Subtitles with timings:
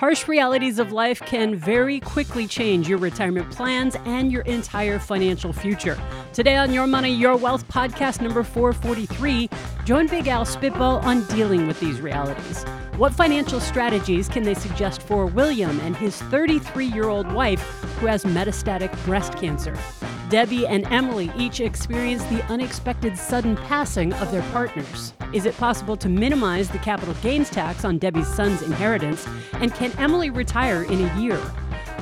[0.00, 5.52] Harsh realities of life can very quickly change your retirement plans and your entire financial
[5.52, 5.98] future.
[6.32, 9.50] Today on Your Money, Your Wealth podcast number 443,
[9.84, 12.64] Joe and Big Al Spitball on dealing with these realities.
[12.96, 17.60] What financial strategies can they suggest for William and his 33 year old wife
[17.98, 19.76] who has metastatic breast cancer?
[20.30, 25.12] Debbie and Emily each experienced the unexpected sudden passing of their partners.
[25.34, 29.26] Is it possible to minimize the capital gains tax on Debbie's son's inheritance?
[29.54, 31.40] And can Emily retire in a year?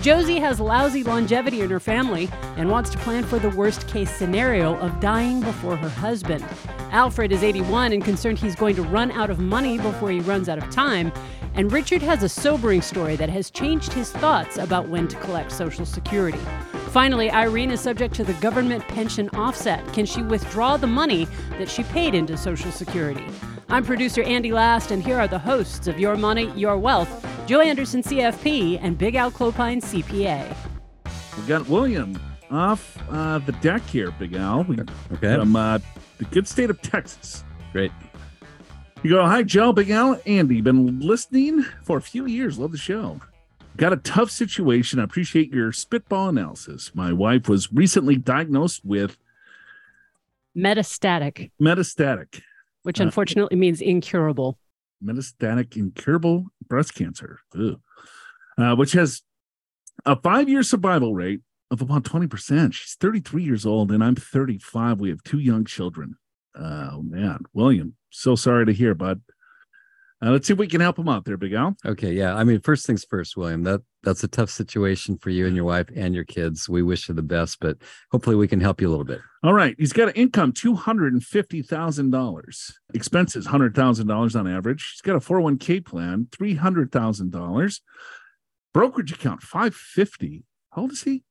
[0.02, 4.10] Josie has lousy longevity in her family and wants to plan for the worst case
[4.10, 6.44] scenario of dying before her husband.
[6.92, 10.50] Alfred is 81 and concerned he's going to run out of money before he runs
[10.50, 11.10] out of time.
[11.54, 15.52] And Richard has a sobering story that has changed his thoughts about when to collect
[15.52, 16.38] Social Security.
[16.90, 19.86] Finally, Irene is subject to the government pension offset.
[19.92, 21.26] Can she withdraw the money
[21.58, 23.24] that she paid into Social Security?
[23.68, 27.60] I'm producer Andi Last, and here are the hosts of Your Money, Your Wealth Joe
[27.60, 30.54] Anderson, CFP, and Big Al Clopine, CPA.
[31.38, 34.64] We got William off uh, the deck here, Big Al.
[34.64, 34.78] We,
[35.14, 35.34] Okay.
[35.34, 35.78] From uh,
[36.18, 37.44] the good state of Texas.
[37.72, 37.90] Great.
[39.02, 40.62] You go, hi, Joe, Big Al, Andi.
[40.62, 42.58] Been listening for a few years.
[42.58, 43.20] Love the show.
[43.76, 44.98] Got a tough situation.
[44.98, 46.90] I appreciate your spitball analysis.
[46.94, 49.16] My wife was recently diagnosed with
[50.56, 52.40] Metastatic, metastatic,
[52.82, 54.58] which Uh, unfortunately means incurable.
[55.04, 57.38] metastatic incurable breast cancer.
[58.58, 59.22] Uh, which has
[60.04, 62.72] a five year survival rate of about 20%.
[62.74, 64.98] She's 33 years old, and I'm 35.
[64.98, 66.16] We have two young children.
[66.58, 67.40] Oh, man.
[67.52, 69.20] William, so sorry to hear, bud.
[70.20, 71.76] Uh, let's see if we can help him out there, Big Al.
[71.86, 72.12] Okay.
[72.12, 72.34] Yeah.
[72.34, 73.62] I mean, first things first, William.
[73.62, 76.68] That that's a tough situation for you and your wife and your kids.
[76.68, 77.76] We wish you the best, but
[78.10, 79.20] hopefully we can help you a little bit.
[79.44, 79.76] All right.
[79.78, 82.72] He's got an income $250,000.
[82.94, 84.94] Expenses $100,000 on average.
[84.94, 87.80] He's got a 401k plan, $300,000.
[88.74, 90.42] Brokerage account 550.
[90.70, 91.22] How old is he?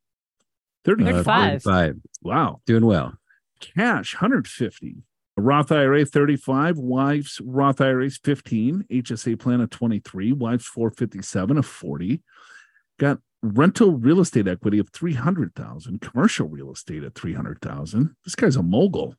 [0.86, 1.08] 35.
[1.08, 1.64] Uh, 35.
[1.64, 1.96] 35.
[2.22, 2.62] Wow.
[2.66, 3.18] Doing well.
[3.60, 4.88] Cash 150.
[4.88, 4.94] A
[5.38, 11.66] Roth IRA 35, wife's Roth IRA is 15, HSA plan of 23, wife's 457 of
[11.66, 12.22] 40.
[13.00, 18.16] Got rental real estate equity of 300,000, commercial real estate at 300,000.
[18.26, 19.14] This guy's a mogul.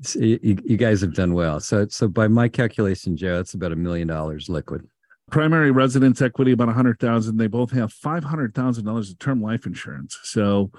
[0.00, 1.60] So you, you guys have done well.
[1.60, 4.88] So so by my calculation, Joe, it's about a million dollars liquid.
[5.30, 7.36] Primary residence equity about 100,000.
[7.36, 10.18] They both have $500,000 of term life insurance.
[10.22, 10.70] So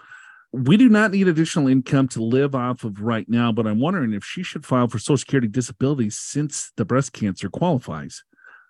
[0.56, 4.14] we do not need additional income to live off of right now, but I'm wondering
[4.14, 8.24] if she should file for Social Security disability since the breast cancer qualifies.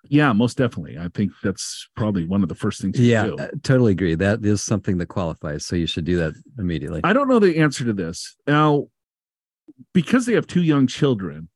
[0.07, 0.97] Yeah, most definitely.
[0.97, 3.38] I think that's probably one of the first things to Yeah, do.
[3.63, 4.16] totally agree.
[4.16, 5.66] That is something that qualifies.
[5.66, 7.01] So you should do that immediately.
[7.03, 8.35] I don't know the answer to this.
[8.47, 8.88] Now,
[9.94, 11.50] because they have two young children,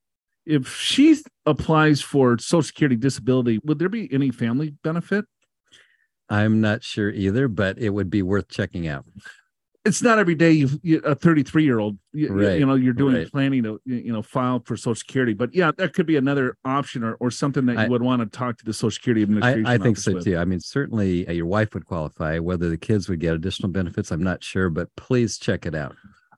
[0.45, 1.15] if she
[1.45, 5.25] applies for Social Security disability, would there be any family benefit?
[6.27, 9.05] I'm not sure either, but it would be worth checking out.
[9.89, 12.93] It's not every day you, you a 33 year old you, Right, you know you're
[12.93, 13.31] doing right.
[13.31, 17.03] planning to you know file for social security but yeah that could be another option
[17.03, 19.65] or, or something that you I- would want to talk to the social security administration
[19.67, 20.23] I think so with.
[20.25, 20.37] too.
[20.37, 22.39] I mean, certainly uh, your wife would qualify.
[22.39, 25.95] Whether the kids would get additional benefits, I'm not sure, but please check it out.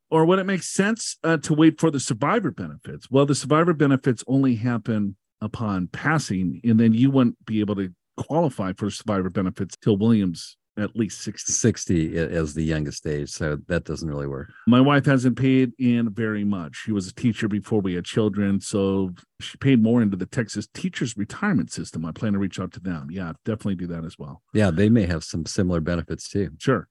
[0.10, 3.74] or would it make sense uh, to wait for the survivor benefits well the survivor
[3.74, 9.30] benefits only happen upon passing and then you wouldn't be able to qualify for survivor
[9.30, 14.28] benefits till williams at least 60 60 as the youngest age, so that doesn't really
[14.28, 14.52] work.
[14.68, 16.76] My wife hasn't paid in very much.
[16.76, 20.68] She was a teacher before we had children, so she paid more into the Texas
[20.74, 22.06] Teachers Retirement System.
[22.06, 23.08] I plan to reach out to them.
[23.12, 24.42] Yeah, definitely do that as well.
[24.54, 26.52] Yeah, they may have some similar benefits too.
[26.58, 26.88] Sure.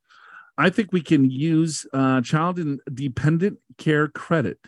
[0.58, 4.58] I think we can use uh, child and dependent care credit.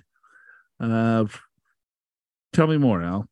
[0.81, 1.27] Uh,
[2.53, 3.29] tell me more, Al.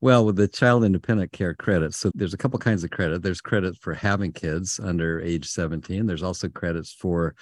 [0.00, 3.22] Well, with the child and dependent care credit, so there's a couple kinds of credit.
[3.22, 6.06] There's credit for having kids under age 17.
[6.06, 7.34] There's also credits for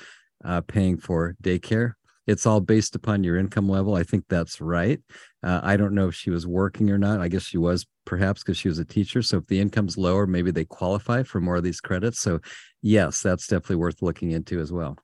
[0.44, 1.94] uh, paying for daycare.
[2.26, 3.94] It's all based upon your income level.
[3.94, 5.00] I think that's right.
[5.42, 7.20] Uh, I don't know if she was working or not.
[7.20, 9.20] I guess she was perhaps because she was a teacher.
[9.20, 12.20] So if the income's lower, maybe they qualify for more of these credits.
[12.20, 12.40] So
[12.80, 14.96] yes, that's definitely worth looking into as well.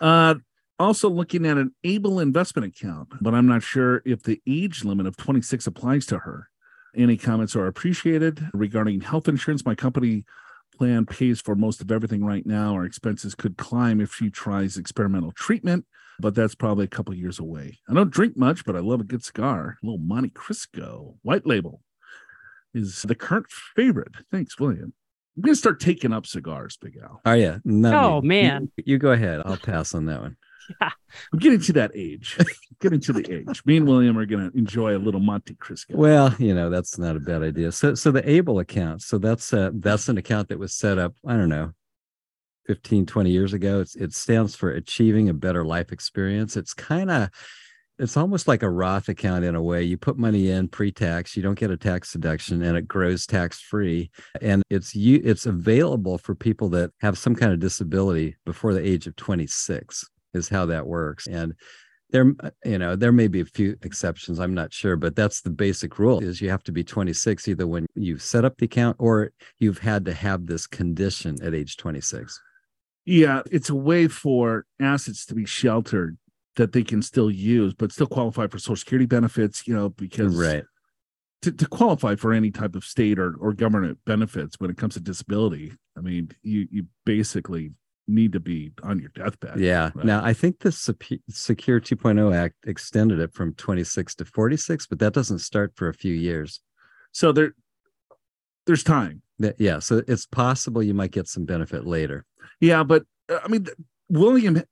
[0.00, 0.36] Uh,
[0.78, 5.06] also looking at an able investment account, but I'm not sure if the age limit
[5.06, 6.49] of 26 applies to her.
[6.96, 9.64] Any comments are appreciated regarding health insurance.
[9.64, 10.24] My company
[10.76, 12.74] plan pays for most of everything right now.
[12.74, 15.84] Our expenses could climb if she tries experimental treatment,
[16.18, 17.78] but that's probably a couple years away.
[17.88, 19.78] I don't drink much, but I love a good cigar.
[19.82, 21.82] A little Monte Cristo, white label,
[22.74, 23.46] is the current
[23.76, 24.12] favorite.
[24.30, 24.92] Thanks, William.
[25.36, 27.20] I'm gonna start taking up cigars, Big Al.
[27.24, 27.58] Oh yeah.
[27.64, 28.42] Not Oh, me.
[28.42, 28.72] You- man.
[28.84, 29.42] You, go ahead.
[29.44, 30.36] I'll pass on that one.
[30.80, 30.90] Yeah.
[31.32, 32.38] I'm getting to that age.
[32.80, 33.62] getting to the age.
[33.64, 35.96] Me and William are going to enjoy a little Monte Cristo.
[35.96, 37.72] Well, you know, that's not a bad idea.
[37.72, 39.02] So, so the Able account.
[39.02, 41.14] So that's uh, that's an account that was set up.
[41.26, 41.72] I don't know,
[42.66, 43.80] 15, 20 years ago.
[43.80, 46.56] It's, it stands for Achieving a Better Life Experience.
[46.56, 47.30] It's kind of
[47.98, 49.82] it's almost like a Roth account in a way.
[49.82, 54.10] You put money in pre-tax, you don't get a tax deduction, and it grows tax-free.
[54.40, 58.86] And it's you it's available for people that have some kind of disability before the
[58.86, 61.26] age of 26 is how that works.
[61.26, 61.54] And
[62.10, 65.42] there uh, you know there may be a few exceptions i'm not sure but that's
[65.42, 68.64] the basic rule is you have to be 26 either when you set up the
[68.64, 69.30] account or
[69.60, 72.40] you've had to have this condition at age 26
[73.04, 76.18] yeah it's a way for assets to be sheltered
[76.56, 80.36] that they can still use, but still qualify for Social Security benefits, you know, because
[80.36, 80.64] right.
[81.42, 84.94] to, to qualify for any type of state or, or government benefits when it comes
[84.94, 87.72] to disability, I mean, you you basically
[88.10, 89.58] need to be on your deathbed.
[89.60, 89.90] Yeah.
[89.94, 90.04] Right?
[90.04, 95.14] Now, I think the Secure 2.0 Act extended it from 26 to 46, but that
[95.14, 96.60] doesn't start for a few years.
[97.12, 97.54] So there,
[98.66, 99.22] there's time.
[99.58, 99.78] Yeah.
[99.78, 102.26] So it's possible you might get some benefit later.
[102.60, 103.66] Yeah, but uh, I mean,
[104.08, 104.62] William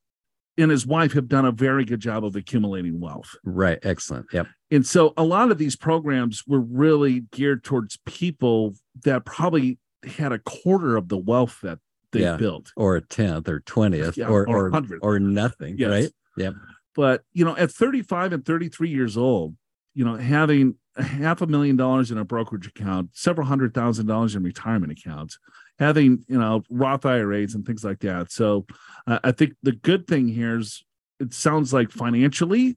[0.58, 3.34] and his wife have done a very good job of accumulating wealth.
[3.44, 3.79] Right.
[3.82, 4.26] Excellent.
[4.32, 4.49] Yep.
[4.70, 8.75] And so a lot of these programs were really geared towards people
[9.05, 11.79] that probably had a quarter of the wealth that
[12.12, 12.37] they yeah.
[12.37, 15.76] built, or a tenth, or twentieth, yeah, or or or, or nothing.
[15.78, 15.90] Yes.
[15.90, 16.10] Right.
[16.37, 16.55] Yep.
[16.94, 19.55] But you know, at 35 and 33 years old,
[19.94, 24.34] you know, having half a million dollars in a brokerage account, several hundred thousand dollars
[24.34, 25.38] in retirement accounts,
[25.78, 28.32] having you know Roth IRAs and things like that.
[28.32, 28.66] So
[29.06, 30.82] uh, I think the good thing here is
[31.20, 32.76] it sounds like financially,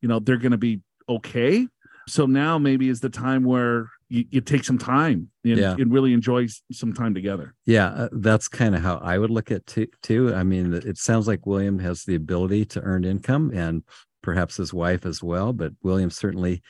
[0.00, 1.66] you know, they're going to be okay.
[2.08, 5.74] So now maybe is the time where you, you take some time and, yeah.
[5.78, 7.54] and, really enjoy some time together.
[7.64, 10.34] Yeah, uh, that's kind of how I would look at t- too.
[10.34, 13.82] I mean, it sounds like William has the ability to earn income and
[14.22, 16.62] perhaps his wife as well, but William certainly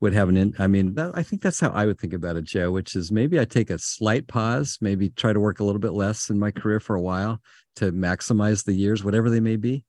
[0.00, 2.36] would have an in, I mean, that, I think that's how I would think about
[2.36, 5.64] it, Joe, which is maybe I take a slight pause, maybe try to work a
[5.64, 7.40] little bit less in my career for a while
[7.76, 9.84] to maximize the years, whatever they may be.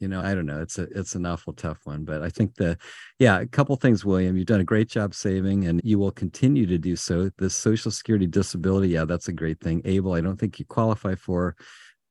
[0.00, 0.60] You know, I don't know.
[0.60, 2.78] It's a it's an awful tough one, but I think the
[3.18, 4.36] yeah, a couple things, William.
[4.36, 7.30] You've done a great job saving, and you will continue to do so.
[7.38, 9.82] The Social Security disability, yeah, that's a great thing.
[9.84, 11.56] Able, I don't think you qualify for.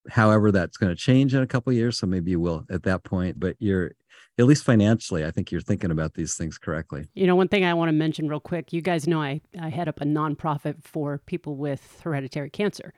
[0.10, 3.04] However, that's going to change in a couple years, so maybe you will at that
[3.04, 3.40] point.
[3.40, 3.94] But you're
[4.40, 7.06] at least financially, I think you're thinking about these things correctly.
[7.14, 9.70] You know, one thing I want to mention real quick you guys know I, I
[9.70, 12.94] head up a nonprofit for people with hereditary cancer.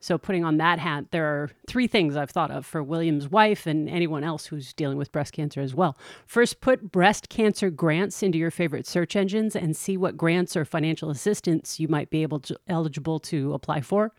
[0.00, 3.66] So, putting on that hat, there are three things I've thought of for William's wife
[3.66, 5.96] and anyone else who's dealing with breast cancer as well.
[6.26, 10.64] First, put breast cancer grants into your favorite search engines and see what grants or
[10.64, 14.12] financial assistance you might be able to eligible to apply for.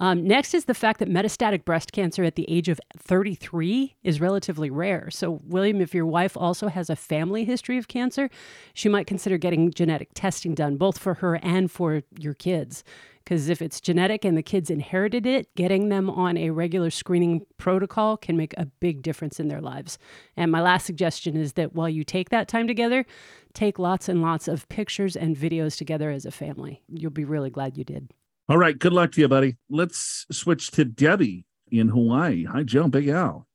[0.00, 4.20] Um, next is the fact that metastatic breast cancer at the age of 33 is
[4.20, 5.08] relatively rare.
[5.10, 8.28] So, William, if your wife also has a family history of cancer,
[8.74, 12.82] she might consider getting genetic testing done, both for her and for your kids.
[13.24, 17.46] Because if it's genetic and the kids inherited it, getting them on a regular screening
[17.56, 19.98] protocol can make a big difference in their lives.
[20.36, 23.06] And my last suggestion is that while you take that time together,
[23.54, 26.82] take lots and lots of pictures and videos together as a family.
[26.88, 28.12] You'll be really glad you did.
[28.48, 28.78] All right.
[28.78, 29.56] Good luck to you, buddy.
[29.70, 32.44] Let's switch to Debbie in Hawaii.
[32.44, 32.88] Hi, Joe.
[32.88, 33.46] Big Al.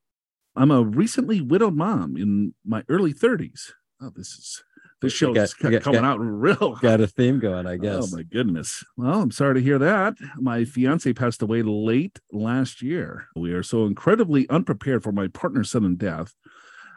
[0.55, 3.71] I'm a recently widowed mom in my early 30s.
[4.01, 4.63] Oh, this is
[5.01, 6.75] this show got, got, coming got, out real.
[6.81, 8.13] Got a theme going, I oh, guess.
[8.13, 8.83] Oh my goodness.
[8.95, 10.15] Well, I'm sorry to hear that.
[10.37, 13.27] My fiance passed away late last year.
[13.35, 16.33] We are so incredibly unprepared for my partner's sudden death.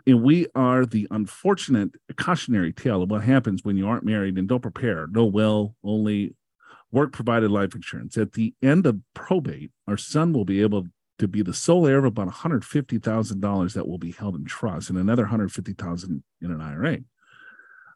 [0.06, 4.48] And we are the unfortunate cautionary tale of what happens when you aren't married and
[4.48, 5.06] don't prepare.
[5.06, 6.34] No will, only
[6.90, 8.16] work provided life insurance.
[8.16, 10.86] At the end of probate, our son will be able
[11.18, 14.98] to be the sole heir of about $150,000 that will be held in trust and
[14.98, 17.00] another 150,000 in an IRA.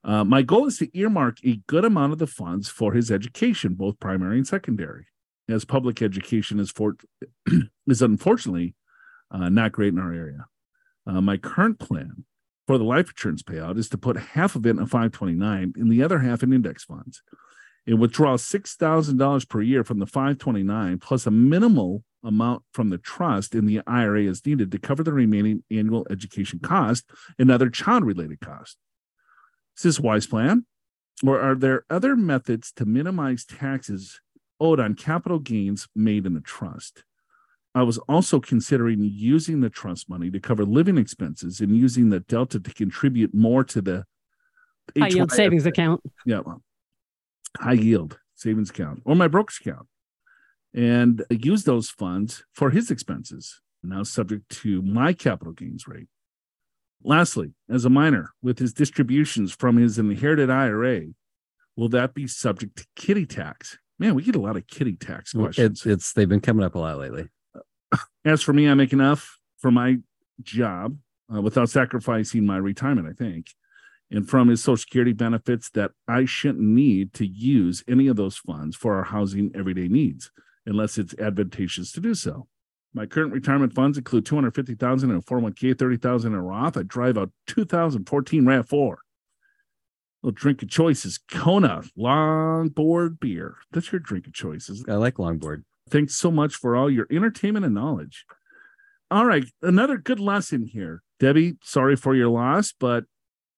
[0.04, 3.74] Uh, my goal is to earmark a good amount of the funds for his education,
[3.74, 5.06] both primary and secondary,
[5.48, 6.96] as public education is for
[7.86, 8.74] is unfortunately
[9.30, 10.44] uh, not great in our area.
[11.06, 12.24] Uh, my current plan
[12.66, 15.90] for the life insurance payout is to put half of it in a 529 and
[15.90, 17.22] the other half in index funds.
[17.86, 23.54] It withdraws $6,000 per year from the 529 plus a minimal amount from the trust
[23.54, 27.04] in the IRA is needed to cover the remaining annual education cost
[27.38, 28.78] and other child related costs.
[29.76, 30.66] Is this wise plan?
[31.24, 34.20] Or are there other methods to minimize taxes
[34.60, 37.04] owed on capital gains made in the trust?
[37.74, 42.20] I was also considering using the trust money to cover living expenses and using the
[42.20, 44.04] delta to contribute more to the
[44.96, 46.00] high yield savings account.
[46.24, 46.62] Yeah, well,
[47.56, 49.88] high yield savings account or my brokerage account
[50.72, 53.60] and use those funds for his expenses.
[53.82, 56.08] now subject to my capital gains rate.
[57.04, 61.02] Lastly, as a minor with his distributions from his inherited IRA,
[61.76, 63.78] will that be subject to kiddie tax?
[63.98, 65.80] Man, we get a lot of kiddie tax questions.
[65.80, 67.28] It's, it's they've been coming up a lot lately.
[68.24, 69.98] As for me, I make enough for my
[70.42, 70.96] job
[71.32, 73.48] uh, without sacrificing my retirement, I think,
[74.10, 78.38] and from his Social Security benefits that I shouldn't need to use any of those
[78.38, 80.30] funds for our housing everyday needs
[80.66, 82.48] unless it's advantageous to do so.
[82.94, 86.76] My current retirement funds include 250,000 in a 401k, 30,000 in a Roth.
[86.76, 88.96] I drive a 2014 RAV4.
[90.22, 93.56] Little drink of choice is Kona Longboard beer.
[93.72, 94.70] That's your drink of choice.
[94.88, 95.64] I like longboard.
[95.90, 98.24] Thanks so much for all your entertainment and knowledge.
[99.10, 101.02] All right, another good lesson here.
[101.20, 103.04] Debbie, sorry for your loss, but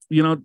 [0.09, 0.43] you know,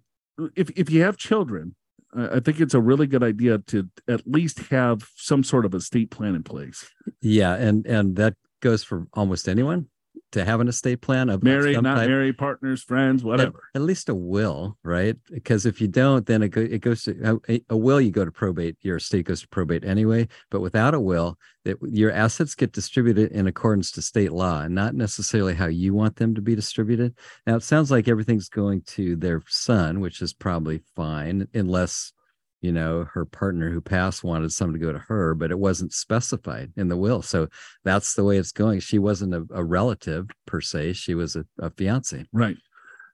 [0.55, 1.75] if if you have children,
[2.15, 6.11] I think it's a really good idea to at least have some sort of estate
[6.11, 6.87] plan in place.
[7.21, 9.87] Yeah, and and that goes for almost anyone
[10.31, 12.09] to have an estate plan of married, not type.
[12.09, 13.63] married, partners, friends, At, whatever.
[13.75, 15.17] at least a will, right?
[15.29, 17.99] Because if you don't, then it, go, it goes to uh, a, a will.
[17.99, 18.77] You go to probate.
[18.81, 20.27] Your estate goes to probate anyway.
[20.49, 24.73] But without a will, that your assets get distributed in accordance to state law, and
[24.73, 27.13] not necessarily how you want them to be distributed.
[27.45, 32.13] Now it sounds like everything's going to their son, which is probably fine, unless
[32.61, 35.93] you know her partner who passed wanted some to go to her but it wasn't
[35.93, 37.21] specified in the will.
[37.21, 37.47] So
[37.83, 38.79] that's the way it's going.
[38.79, 40.93] She wasn't a, a relative per se.
[40.93, 42.25] She was a, a fiance.
[42.31, 42.57] Right.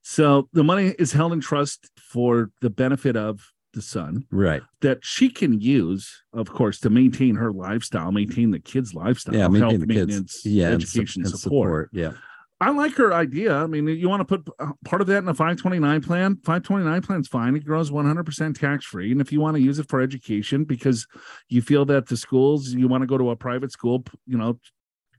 [0.04, 3.42] So the money is held in trust for the benefit of
[3.74, 4.62] the son right.
[4.82, 9.48] that she can use, of course, to maintain her lifestyle, maintain the kids' lifestyle, yeah
[9.48, 11.90] maintain the kids yeah and su- education, and support.
[11.94, 12.14] yeah
[12.60, 13.56] I like her idea.
[13.56, 16.36] I mean, you want to put uh, part of that in a 529 plan.
[16.38, 17.56] 529 plan is fine.
[17.56, 19.12] It grows 100% tax free.
[19.12, 21.06] And if you want to use it for education because
[21.50, 24.60] you feel that the schools, you want to go to a private school, you know,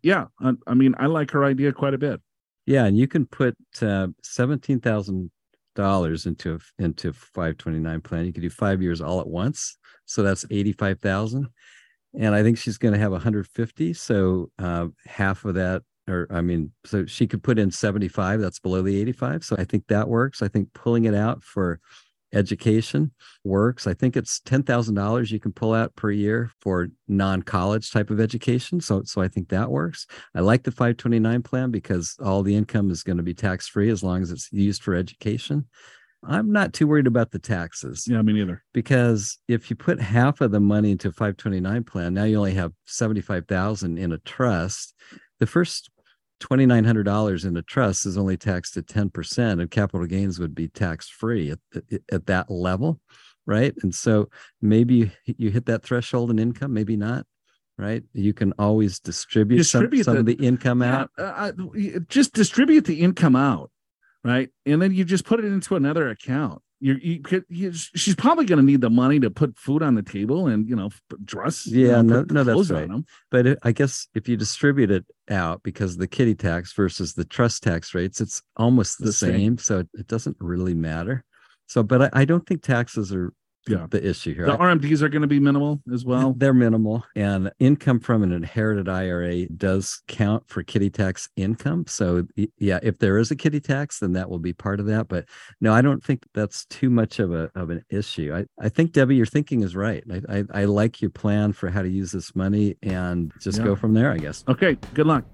[0.03, 0.27] yeah.
[0.41, 2.21] I, I mean, I like her idea quite a bit.
[2.67, 5.31] yeah and you can put uh, seventeen thousand
[5.75, 10.23] dollars into a into 529 plan you can do five years all at once so
[10.25, 11.47] that's 85,000
[12.19, 16.41] and I think she's going to have 150 so uh, half of that or I
[16.41, 20.09] mean so she could put in 75 that's below the 85 so I think that
[20.09, 20.43] works.
[20.43, 21.81] I think pulling it out for
[22.33, 23.11] education
[23.45, 23.87] works.
[23.87, 28.81] I think it's $10,000 you can pull out per year for non-college type of education.
[28.81, 30.07] So so I think that works.
[30.35, 33.91] I like the 529 plan because all the income is going to be tax free
[33.91, 35.67] as long as it's used for education.
[36.27, 38.07] I'm not too worried about the taxes.
[38.09, 38.65] Yeah, me neither.
[38.75, 42.55] because if you put half of the money into a 529 plan, now you only
[42.55, 44.95] have 75,000 in a trust.
[45.39, 45.91] The first
[46.41, 51.09] $2,900 in a trust is only taxed at 10% and capital gains would be tax
[51.09, 53.01] free at, at, at that level.
[53.47, 53.75] Right.
[53.83, 54.29] And so
[54.61, 57.25] maybe you, hit that threshold in income, maybe not.
[57.79, 58.03] Right.
[58.13, 61.11] You can always distribute, Distribute some, some the- of the income out.
[61.17, 63.71] uh, I- just distribute the income out,
[64.25, 64.51] right?
[64.67, 66.61] And then you just put it into another account.
[66.81, 69.95] You, you, could- you she's probably going to need the money to put food on
[69.97, 70.91] the table and you know
[71.25, 71.67] dress.
[71.67, 72.89] you Yeah, know, no- no, that's right.
[73.31, 77.15] But it, I guess if you distribute it out because of the kiddie tax versus
[77.15, 79.33] the trust tax rates, it's almost the, The same.
[79.33, 79.59] same.
[79.59, 81.25] So it, it doesn't really matter.
[81.67, 83.33] So, but I, I don't think taxes are
[83.69, 83.87] Yeah.
[83.91, 84.47] the issue here.
[84.47, 86.35] The RMDs are going to be minimal as well.
[86.37, 91.85] they're minimal, and income from an inherited IRA does count for kiddie tax income.
[91.87, 92.27] So,
[92.59, 95.09] yeah, if there is a kiddie tax, then that will be part of that.
[95.09, 95.27] But
[95.61, 98.35] no, I don't think that's too much of a of an issue.
[98.35, 100.03] I, I think Debbie, your thinking is right.
[100.11, 103.65] I, I I like your plan for how to use this money, and just Yeah.
[103.65, 104.11] go from there.
[104.11, 104.45] I guess.
[104.49, 105.25] Okay, good luck.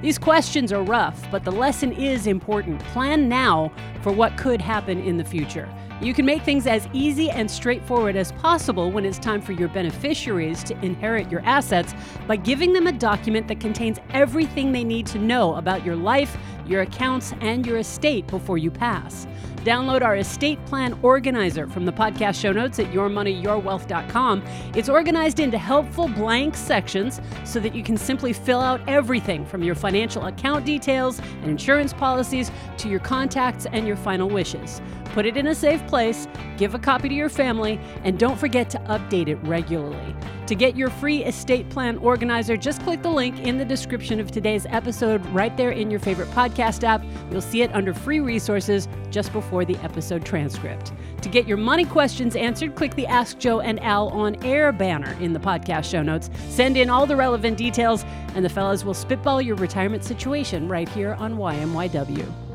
[0.00, 2.78] These questions are rough, but the lesson is important.
[2.84, 5.68] Plan now for what could happen in the future.
[6.00, 9.66] You can make things as easy and straightforward as possible when it's time for your
[9.66, 11.94] beneficiaries to inherit your assets
[12.28, 16.36] by giving them a document that contains everything they need to know about your life,
[16.64, 19.26] your accounts, and your estate before you pass.
[19.68, 24.42] Download our estate plan organizer from the podcast show notes at yourmoneyyourwealth.com.
[24.74, 29.62] It's organized into helpful blank sections so that you can simply fill out everything from
[29.62, 34.80] your financial account details and insurance policies to your contacts and your final wishes.
[35.12, 38.70] Put it in a safe place, give a copy to your family, and don't forget
[38.70, 40.14] to update it regularly.
[40.46, 44.30] To get your free estate plan organizer, just click the link in the description of
[44.30, 47.04] today's episode right there in your favorite podcast app.
[47.30, 50.92] You'll see it under free resources just before the episode transcript.
[51.22, 55.14] To get your money questions answered, click the Ask Joe and Al on air banner
[55.20, 56.30] in the podcast show notes.
[56.48, 60.88] Send in all the relevant details, and the fellas will spitball your retirement situation right
[60.88, 62.47] here on YMYW.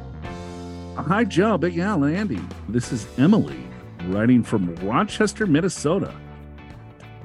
[0.95, 2.51] Hi, Joe, Big Al, and Andi.
[2.69, 3.59] This is Emily
[4.07, 6.13] writing from Rochester, Minnesota,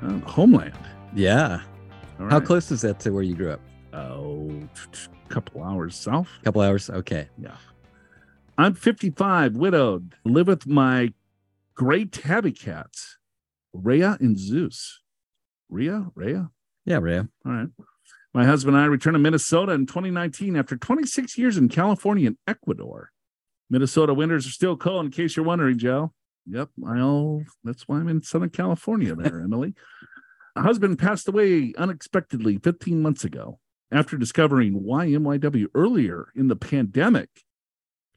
[0.03, 0.75] uh, homeland.
[1.15, 1.61] Yeah.
[2.19, 3.61] All How close is that to where you grew up?
[3.93, 6.29] Oh, a couple hours south.
[6.45, 6.89] couple hours.
[6.89, 7.29] Okay.
[7.39, 7.57] Yeah.
[8.57, 11.13] I'm 55, widowed, live with my
[11.75, 13.19] great tabby cats,
[13.73, 15.01] Rhea and Zeus.
[15.69, 16.51] Rhea, Rhea.
[16.87, 17.19] Yeah, Ray.
[17.19, 17.69] All right.
[18.33, 22.39] My husband and I returned to Minnesota in 2019 after 26 years in California and
[22.47, 23.11] Ecuador.
[23.71, 26.13] Minnesota winters are still cold, in case you're wondering, Joe.
[26.47, 27.43] Yep, I'll.
[27.65, 29.75] That's why I'm in Southern California, there, Emily.
[30.57, 33.61] A husband passed away unexpectedly 15 months ago
[33.93, 37.29] after discovering YMYW earlier in the pandemic.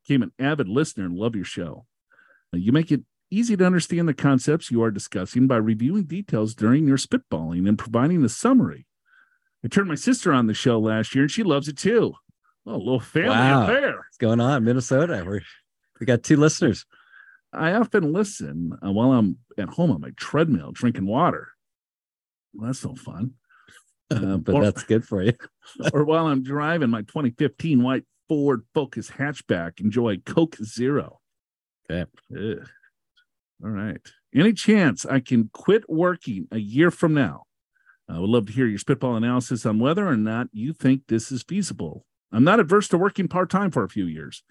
[0.03, 1.86] Became an avid listener and love your show.
[2.53, 6.88] You make it easy to understand the concepts you are discussing by reviewing details during
[6.88, 8.88] your spitballing and providing a summary.
[9.63, 12.15] I turned my sister on the show last year and she loves it too.
[12.65, 13.63] Oh, a little family Wow.
[13.63, 13.96] affair.
[13.98, 14.63] What's going on?
[14.63, 15.24] Minnesota.
[15.25, 15.41] We're
[16.00, 16.86] we got two listeners.
[17.53, 21.50] I often listen uh, while I'm at home on my treadmill drinking water.
[22.53, 23.34] Well, that's no fun.
[24.12, 25.32] Uh, but or, that's good for you.
[25.94, 31.22] or while I'm driving my 2015 white Ford Focus hatchback, enjoy Coke Zero.
[31.89, 32.12] Okay.
[32.36, 32.68] Ugh.
[33.63, 34.01] All right.
[34.36, 37.44] Any chance I can quit working a year from now?
[38.10, 41.32] I would love to hear your spitball analysis on whether or not you think this
[41.32, 42.06] is feasible.
[42.32, 44.44] I'm not adverse to working part time for a few years.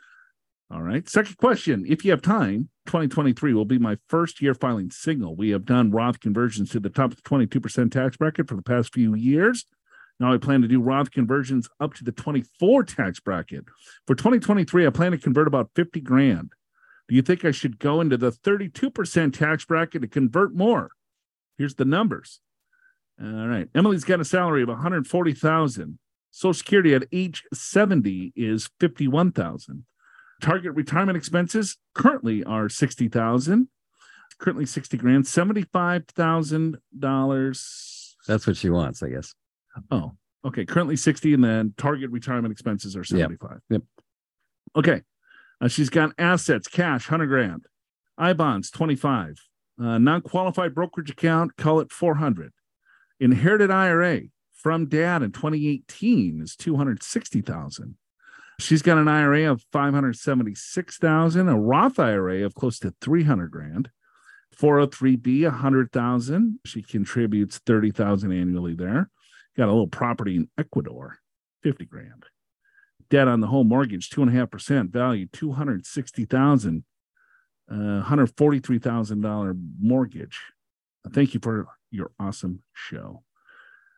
[0.73, 1.09] All right.
[1.09, 1.85] Second question.
[1.89, 5.35] If you have time, 2023 will be my first year filing single.
[5.35, 8.63] We have done Roth conversions to the top of the 22% tax bracket for the
[8.63, 9.65] past few years.
[10.21, 13.65] Now I plan to do Roth conversions up to the 24 tax bracket.
[14.07, 16.53] For 2023, I plan to convert about 50 grand.
[17.09, 20.91] Do you think I should go into the 32% tax bracket to convert more?
[21.59, 22.41] Here's the numbers.
[23.21, 23.69] All right.
[23.75, 25.99] Emily's got a salary of 140,000.
[26.31, 29.85] Social Security at age 70 is 51,000.
[30.41, 33.69] Target retirement expenses currently are 60,000.
[34.39, 38.15] Currently 60 grand, $75,000.
[38.27, 39.35] That's what she wants, I guess.
[39.91, 40.13] Oh,
[40.45, 40.65] okay.
[40.65, 43.59] Currently 60, and then target retirement expenses are 75.
[43.69, 43.83] Yep.
[44.77, 45.03] Okay.
[45.61, 47.67] Uh, she's got assets, cash, 100 grand.
[48.17, 49.37] I bonds, 25.
[49.79, 52.53] Uh, non qualified brokerage account, call it 400.
[53.19, 54.23] Inherited IRA
[54.63, 57.97] from dad in 2018 is 260,000.
[58.59, 63.91] She's got an IRA of 576,000, a Roth IRA of close to 300 grand.
[64.59, 66.59] 403b 100,000.
[66.67, 69.09] She contributes 30,000 annually there.
[69.57, 71.19] Got a little property in Ecuador,
[71.63, 72.27] 50 grand.
[73.09, 76.85] Debt on the home mortgage, 2.5% value, 260,000.
[77.71, 80.41] Uh, $143,000 mortgage.
[81.13, 83.23] Thank you for your awesome show.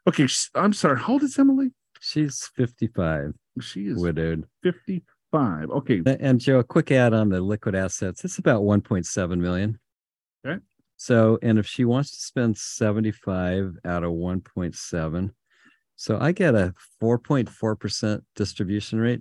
[0.09, 0.99] Okay, I'm sorry.
[0.99, 1.71] How old is Emily?
[2.01, 4.47] She's 55, She is widowed.
[4.65, 5.71] 55.
[5.71, 8.25] Okay, And Joe, a quick add on the liquid assets.
[8.25, 9.79] It's about 1.7 million.
[10.45, 10.61] Okay.
[10.97, 15.31] So, and if she wants to spend 75 out of 1.7,
[15.95, 19.21] so I get a 4.4% distribution rate.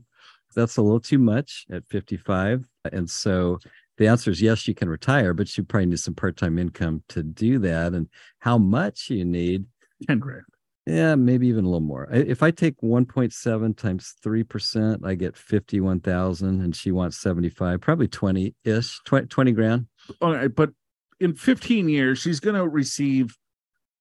[0.55, 2.67] That's a little too much at 55.
[2.91, 3.59] And so
[3.97, 7.03] the answer is yes, you can retire, but you probably need some part time income
[7.09, 7.93] to do that.
[7.93, 8.07] And
[8.39, 9.65] how much you need,
[10.07, 10.43] 10 grand.
[10.85, 12.07] Yeah, maybe even a little more.
[12.11, 18.55] If I take 1.7 times 3%, I get 51,000 and she wants 75, probably 20
[18.63, 19.87] ish, 20, 20 grand.
[20.21, 20.71] All right, but
[21.19, 23.37] in 15 years, she's going to receive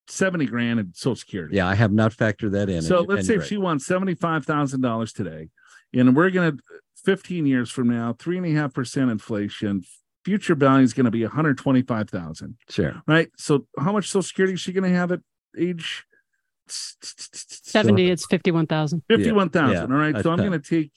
[0.09, 1.57] 70 grand in Social Security.
[1.57, 2.83] Yeah, I have not factored that in.
[2.83, 5.49] So and let's and say if she wants $75,000 today,
[5.93, 6.63] and we're going to,
[7.05, 9.83] 15 years from now, 3.5% inflation,
[10.23, 12.55] future value is going to be 125,000, right.
[12.69, 13.03] sure.
[13.07, 13.31] right?
[13.37, 15.21] So how much Social Security is she going to have at
[15.59, 16.05] age
[16.71, 19.03] 70, it's 51,000.
[19.09, 19.73] 51,000.
[19.73, 20.17] Yeah, all right.
[20.17, 20.93] a So I'm going to take,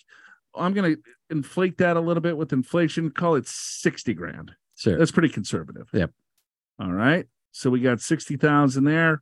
[0.55, 4.51] I'm going to inflate that a little bit with inflation, call it 60 grand.
[4.75, 4.97] Sure.
[4.97, 5.89] That's pretty conservative.
[5.93, 6.12] Yep.
[6.79, 7.25] All right.
[7.51, 9.21] So we got 60,000 there.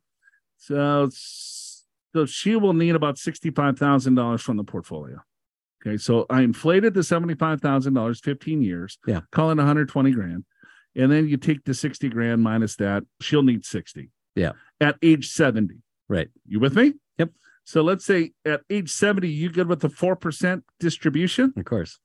[0.56, 5.18] So, so she will need about $65,000 from the portfolio.
[5.84, 5.96] Okay.
[5.96, 8.98] So I inflated the $75,000, 15 years.
[9.06, 9.20] Yeah.
[9.32, 10.44] Call it 120 grand.
[10.94, 14.10] And then you take the 60 grand minus that, she'll need 60.
[14.34, 14.52] Yeah.
[14.80, 15.76] At age 70.
[16.12, 16.28] Right.
[16.46, 16.92] You with me?
[17.16, 17.30] Yep.
[17.64, 21.54] So let's say at age 70, you good with the 4% distribution?
[21.56, 21.98] Of course.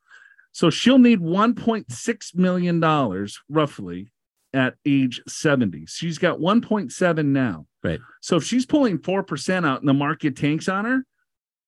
[0.54, 4.08] So she'll need $1.6 million roughly
[4.54, 5.88] at age 70.
[5.88, 7.66] She's got 1.7 now.
[7.84, 8.00] Right.
[8.22, 11.04] So if she's pulling 4% out and the market tanks on her,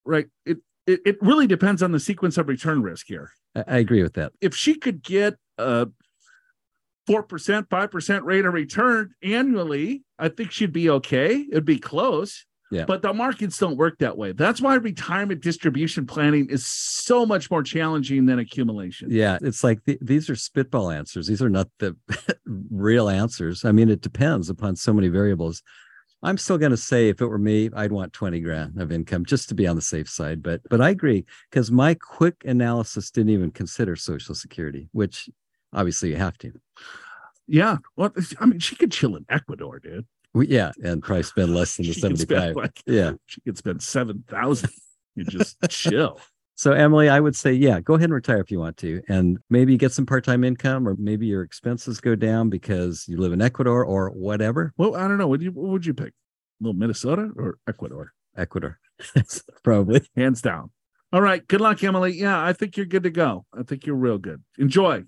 [0.06, 3.32] right, it, it, it really depends on the sequence of return risk here.
[3.54, 4.32] I, I agree with that.
[4.40, 5.88] If she could get a
[7.10, 11.44] 4%, 5% rate of return annually, I think she'd be okay.
[11.50, 12.46] It'd be close.
[12.70, 12.84] Yeah.
[12.84, 14.30] But the markets don't work that way.
[14.30, 19.08] That's why retirement distribution planning is so much more challenging than accumulation.
[19.10, 19.38] Yeah.
[19.42, 21.26] It's like th- these are spitball answers.
[21.26, 21.96] These are not the
[22.46, 23.64] real answers.
[23.64, 25.64] I mean, it depends upon so many variables.
[26.22, 29.24] I'm still going to say if it were me, I'd want 20 grand of income
[29.24, 30.42] just to be on the safe side.
[30.42, 35.30] But but I agree because my quick analysis didn't even consider Social Security, which
[35.72, 36.52] obviously you have to.
[37.46, 37.78] Yeah.
[37.96, 40.06] Well, I mean, she could chill in Ecuador, dude.
[40.32, 42.54] We, yeah, and probably spend less than the spend, 75.
[42.56, 43.12] like, Yeah.
[43.26, 44.70] she could spend seven thousand.
[45.16, 46.20] You just chill.
[46.54, 49.38] So Emily, I would say, yeah, go ahead and retire if you want to, and
[49.50, 53.42] maybe get some part-time income, or maybe your expenses go down because you live in
[53.42, 54.72] Ecuador or whatever.
[54.76, 55.26] Well, I don't know.
[55.26, 56.12] What, you, what would you pick?
[56.60, 58.12] little Minnesota or Ecuador?
[58.36, 58.78] Ecuador,
[59.64, 60.02] probably.
[60.14, 60.70] Hands down.
[61.12, 61.46] All right.
[61.48, 62.12] Good luck, Emily.
[62.12, 63.46] Yeah, I think you're good to go.
[63.52, 64.42] I think you're real good.
[64.58, 65.02] Enjoy.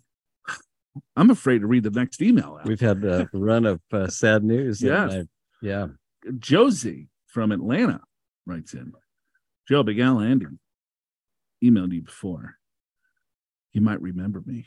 [1.16, 2.58] I'm afraid to read the next email.
[2.60, 2.66] out.
[2.66, 4.82] We've had a run of uh, sad news.
[4.82, 5.12] Yes.
[5.12, 5.22] I-
[5.62, 5.86] yeah.
[6.38, 8.00] Josie from Atlanta
[8.46, 8.92] writes in
[9.68, 10.46] Joe, Big Al, Andi
[11.64, 12.56] emailed you before.
[13.72, 14.66] You might remember me.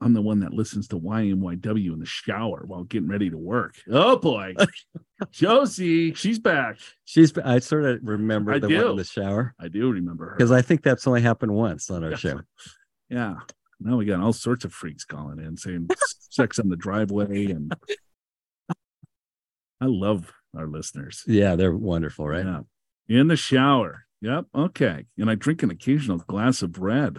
[0.00, 3.76] I'm the one that listens to YMYW in the shower while getting ready to work.
[3.90, 4.54] Oh boy.
[5.30, 6.76] Josie, she's back.
[7.04, 7.36] She's.
[7.38, 8.90] I sort of remember I the one do.
[8.90, 10.36] in the shower I do remember her.
[10.36, 12.16] because I think that's only happened once on our Yeah.
[12.16, 12.40] show.
[13.08, 13.34] Yeah.
[13.80, 15.88] Now we got all sorts of freaks calling in saying
[16.30, 17.46] sex on the driveway.
[17.46, 17.72] And
[19.80, 21.22] I love our listeners.
[21.26, 22.44] Yeah, they're wonderful, right?
[22.44, 22.60] Yeah.
[23.08, 24.06] In the shower.
[24.22, 24.46] Yep.
[24.54, 25.04] Okay.
[25.18, 27.18] And I drink an occasional glass of red.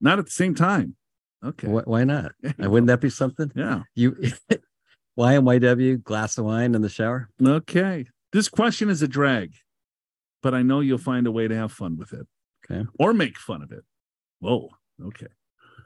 [0.00, 0.96] Not at the same time.
[1.44, 1.68] Okay.
[1.68, 2.32] Wh- why not?
[2.44, 3.52] Uh, Wouldn't that be something?
[3.54, 3.82] Yeah.
[3.94, 4.16] You,
[5.18, 7.28] YMYW, glass of wine in the shower.
[7.44, 8.06] Okay.
[8.32, 9.52] This question is a drag,
[10.42, 12.26] but I know you'll find a way to have fun with it.
[12.68, 12.84] Okay.
[12.98, 13.84] Or make fun of it.
[14.40, 14.70] Whoa.
[15.00, 15.28] Okay.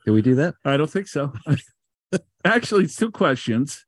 [0.08, 0.54] Can we do that?
[0.64, 1.34] I don't think so.
[2.42, 3.84] Actually, it's two questions.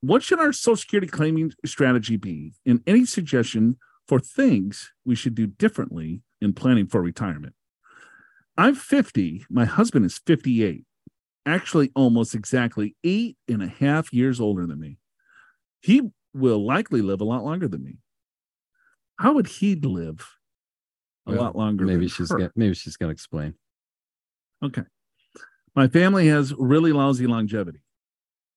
[0.00, 2.54] What should our Social Security claiming strategy be?
[2.66, 3.78] And any suggestion
[4.08, 7.54] for things we should do differently in planning for retirement?
[8.58, 9.46] I'm 50.
[9.48, 10.84] My husband is 58.
[11.46, 14.98] Actually, almost exactly eight and a half years older than me.
[15.82, 16.02] He
[16.34, 17.98] will likely live a lot longer than me.
[19.20, 20.26] How would he live
[21.28, 21.84] a Well, lot longer?
[21.84, 22.38] Maybe she's her?
[22.38, 23.54] gonna, maybe she's gonna explain.
[24.64, 24.82] Okay.
[25.74, 27.80] My family has really lousy longevity.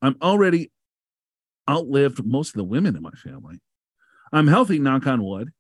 [0.01, 0.71] I'm already
[1.69, 3.61] outlived most of the women in my family.
[4.31, 5.51] I'm healthy, knock on wood,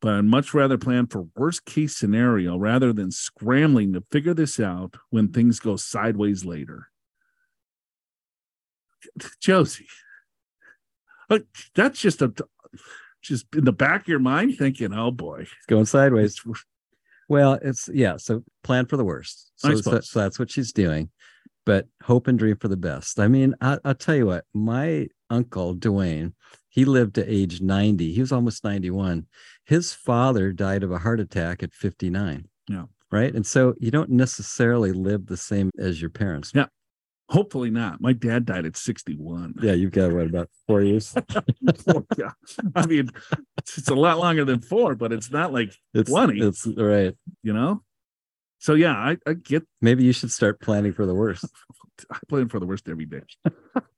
[0.00, 4.58] but I'd much rather plan for worst case scenario rather than scrambling to figure this
[4.58, 6.88] out when things go sideways later.
[9.40, 9.88] Josie,
[11.30, 11.40] uh,
[11.74, 12.32] that's just a
[13.22, 16.42] just in the back of your mind thinking, oh boy, It's going sideways.
[17.28, 18.16] Well, it's yeah.
[18.16, 19.52] So plan for the worst.
[19.56, 21.10] So, so, so that's what she's doing,
[21.64, 23.20] but hope and dream for the best.
[23.20, 24.44] I mean, I, I'll tell you what.
[24.52, 26.34] My uncle Dwayne,
[26.68, 28.12] he lived to age ninety.
[28.12, 29.26] He was almost ninety-one.
[29.64, 32.48] His father died of a heart attack at fifty-nine.
[32.68, 32.84] Yeah.
[33.10, 33.34] Right.
[33.34, 36.52] And so you don't necessarily live the same as your parents.
[36.54, 36.66] Yeah.
[37.28, 38.00] Hopefully not.
[38.00, 39.54] My dad died at 61.
[39.62, 39.72] Yeah.
[39.72, 41.14] You've got what about four years?
[41.88, 42.30] Oh, yeah.
[42.74, 43.10] I mean,
[43.58, 46.40] it's a lot longer than four, but it's not like, It's 20.
[46.40, 47.14] It's right.
[47.42, 47.82] you know?
[48.58, 51.46] So yeah, I, I get Maybe you should start planning for the worst.
[52.10, 53.22] I plan for the worst every day.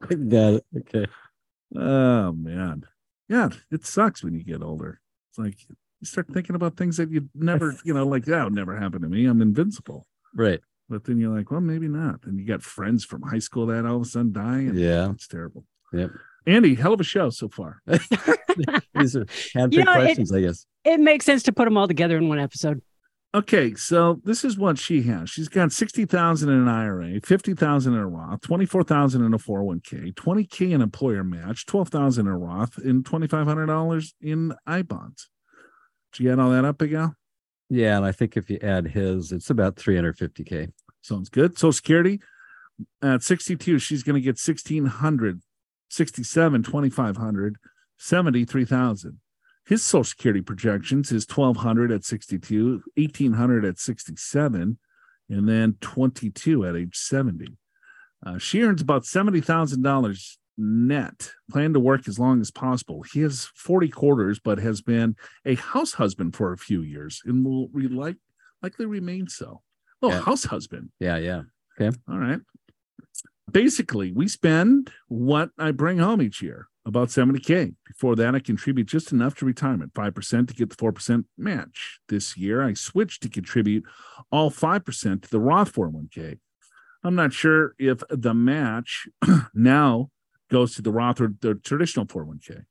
[0.09, 0.65] got it.
[0.79, 1.07] Okay.
[1.77, 2.85] Oh man.
[3.29, 5.01] Yeah, it sucks when you get older.
[5.31, 8.55] It's like you start thinking about things that you never, you know, like that would
[8.55, 9.27] never happen to me.
[9.27, 10.07] I'm invincible.
[10.35, 10.61] Right.
[10.89, 12.21] But then you're like, well, maybe not.
[12.25, 14.59] And you got friends from high school that all of a sudden die.
[14.59, 15.11] And Yeah.
[15.13, 15.65] It's terrible.
[15.93, 16.11] Yep.
[16.47, 17.81] Andi, hell of a show so far.
[17.87, 20.67] These are handpicked You know, it- questions, I guess.
[20.85, 22.83] It makes sense to put them all together in one episode.
[23.35, 25.29] Okay, so this is what she has.
[25.31, 29.25] She's got sixty thousand in an IRA, fifty thousand in a Roth, twenty four thousand
[29.25, 32.39] in a four hundred one k, twenty k in employer match, twelve thousand in a
[32.39, 35.31] Roth, and twenty five hundred dollars in I bonds.
[36.13, 37.17] Did you get all that up, Big Al?
[37.71, 40.73] Yeah, and I think if you add his, it's about 350k.
[41.03, 41.59] Sounds good.
[41.59, 42.21] Social Security
[43.03, 45.41] at sixty two, she's going to get sixteen hundred,
[45.89, 47.57] sixty seven, twenty five hundred,
[47.99, 49.21] seventy three thousand.
[49.67, 54.79] His Social Security projections is 1200 at 62, 1800 at 67,
[55.31, 57.57] and then 22 at age 70.
[58.27, 63.03] Uh, she earns about $70,000 net, plan to work as long as possible.
[63.13, 67.45] He has 40 quarters, but has been a house husband for a few years and
[67.45, 68.17] will re- like,
[68.63, 69.63] likely remain so.
[70.03, 70.21] Oh, Yeah.
[70.21, 70.91] house husband.
[71.01, 71.43] Yeah, yeah.
[71.81, 72.41] Okay all right.
[73.51, 77.75] Basically, we spend what I bring home each year, about 70K.
[77.87, 82.01] Before that, I contribute just enough to retirement, 5% to get the 4% match.
[82.09, 83.85] This year, I switched to contribute
[84.33, 86.39] all 5% to the Roth 401k.
[87.03, 89.07] I'm not sure if the match
[89.55, 90.11] now
[90.51, 92.65] goes to the Roth or the traditional 401k.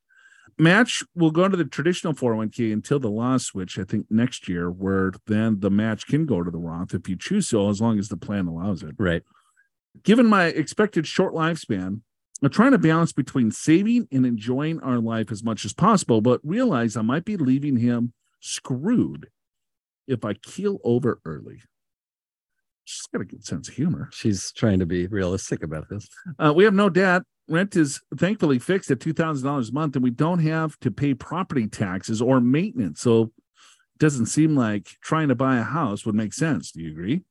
[0.60, 4.70] Match will go to the traditional 401k until the law switch, I think next year,
[4.70, 7.98] where then the match can go to the Roth if you choose so, as long
[7.98, 9.24] as the plan allows it Right.
[10.04, 12.02] given my expected short lifespan,
[12.44, 16.42] I'm trying to balance between saving and enjoying our life as much as possible, but
[16.44, 19.30] realize I might be leaving him screwed
[20.08, 21.62] if I keel over early.
[22.86, 24.10] She's got a good sense of humor.
[24.12, 26.08] She's trying to be realistic about this.
[26.38, 27.24] Uh, we have no debt.
[27.50, 31.68] Rent is thankfully fixed at $2,000 a month, and we don't have to pay property
[31.68, 33.02] taxes or maintenance.
[33.02, 36.72] So it doesn't seem like trying to buy a house would make sense.
[36.72, 37.24] Do you agree?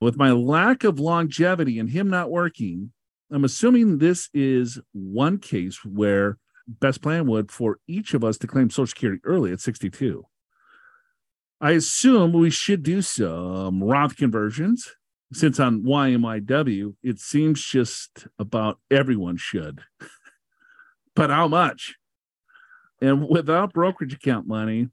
[0.00, 2.92] With my lack of longevity and him not working,
[3.30, 8.46] I'm assuming this is one case where best plan would for each of us to
[8.46, 10.26] claim Social Security early at 62.
[11.60, 14.90] I assume we should do some Roth conversions
[15.34, 19.82] since on YMYW, it seems just about everyone should.
[21.14, 21.96] but how much?
[23.00, 24.88] And without brokerage account money,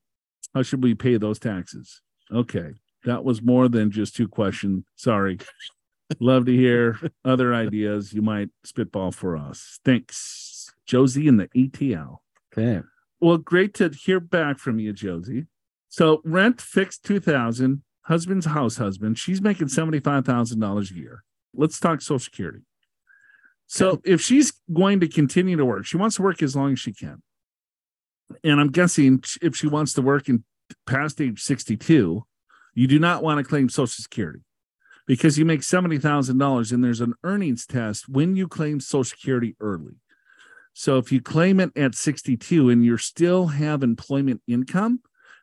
[0.53, 2.01] how should we pay those taxes?
[2.31, 2.71] Okay.
[3.05, 4.83] That was more than just two questions.
[4.95, 5.39] Sorry.
[6.19, 9.79] Love to hear other ideas you might spitball for us.
[9.85, 12.21] Thanks, Josie and the ETL.
[12.51, 12.81] Okay.
[13.21, 15.45] Well, great to hear back from you, Josie.
[15.87, 19.17] So rent fixed 2000, husband's house husband.
[19.17, 21.23] She's making $75,000 a year.
[21.55, 22.63] Let's talk social security.
[23.67, 24.11] So Okay.
[24.13, 26.91] if she's going to continue to work, she wants to work as long as she
[26.91, 27.21] can.
[28.43, 30.43] And I'm guessing if she wants to work in
[30.85, 32.25] past age 62,
[32.73, 34.41] you do not want to claim social security
[35.07, 39.95] because you make $70,000 and there's an earnings test when you claim social security early.
[40.73, 45.01] So if you claim it at 62 and you still have employment income,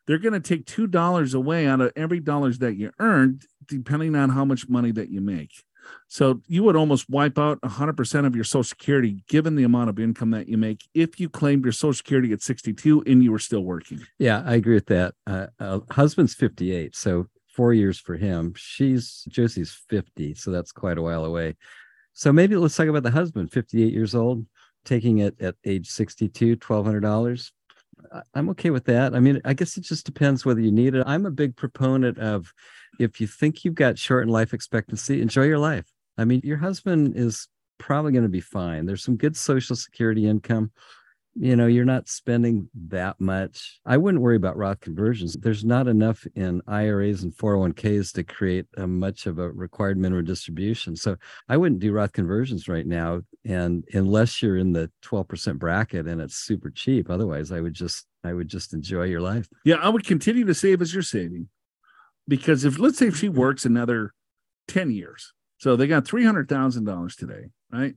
[0.08, 4.16] they're going to take two dollars away out of every dollars that you earned, depending
[4.16, 5.52] on how much money that you make.
[6.08, 9.98] So you would almost wipe out 100% of your Social Security, given the amount of
[9.98, 13.38] income that you make, if you claimed your Social Security at 62 and you were
[13.38, 14.00] still working.
[14.18, 15.14] Yeah, I agree with that.
[15.26, 18.54] Uh, uh, husband's 58, so four years for him.
[18.56, 21.56] She's Josie's 50, so that's quite a while away.
[22.14, 24.46] So maybe let's talk about the husband, 58 years old,
[24.84, 27.50] taking it at age 62, $1,200.
[28.34, 29.14] I'm okay with that.
[29.14, 31.04] I mean, I guess it just depends whether you need it.
[31.06, 32.52] I'm a big proponent of
[32.98, 35.86] if you think you've got shortened life expectancy, enjoy your life.
[36.16, 38.86] I mean, your husband is probably going to be fine.
[38.86, 40.72] There's some good social security income.
[41.40, 43.78] You know, you're not spending that much.
[43.86, 45.34] I wouldn't worry about Roth conversions.
[45.34, 50.24] There's not enough in IRAs and 401ks to create a much of a required minimum
[50.24, 50.96] distribution.
[50.96, 51.16] So
[51.48, 53.20] I wouldn't do Roth conversions right now.
[53.44, 58.06] And unless you're in the 12% bracket and it's super cheap, otherwise I would just
[58.24, 59.48] I would just enjoy your life.
[59.64, 61.48] Yeah, I would continue to save as you're saving.
[62.26, 64.12] Because if let's say she works another
[64.66, 67.94] 10 years, so they got $300,000 today, right?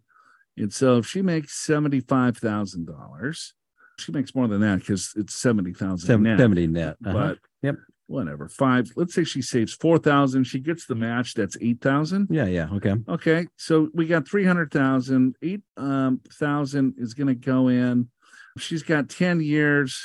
[0.61, 3.51] And so if she makes $75,000,
[3.99, 6.39] she makes more than that because it's 70,000 Seven- net.
[6.39, 6.97] 70 net.
[7.05, 7.13] Uh-huh.
[7.13, 7.75] But Yep.
[8.07, 8.47] whatever.
[8.47, 12.27] Five, let's say she saves 4,000, she gets the match, that's 8,000.
[12.29, 12.69] yeah, yeah.
[12.73, 12.95] Okay.
[13.07, 15.35] Okay, so we got 300,000.
[15.41, 18.09] 8,000 is going to go in.
[18.57, 19.99] She's got 10 years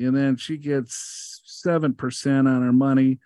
[0.00, 3.18] and then she gets 7% on her money.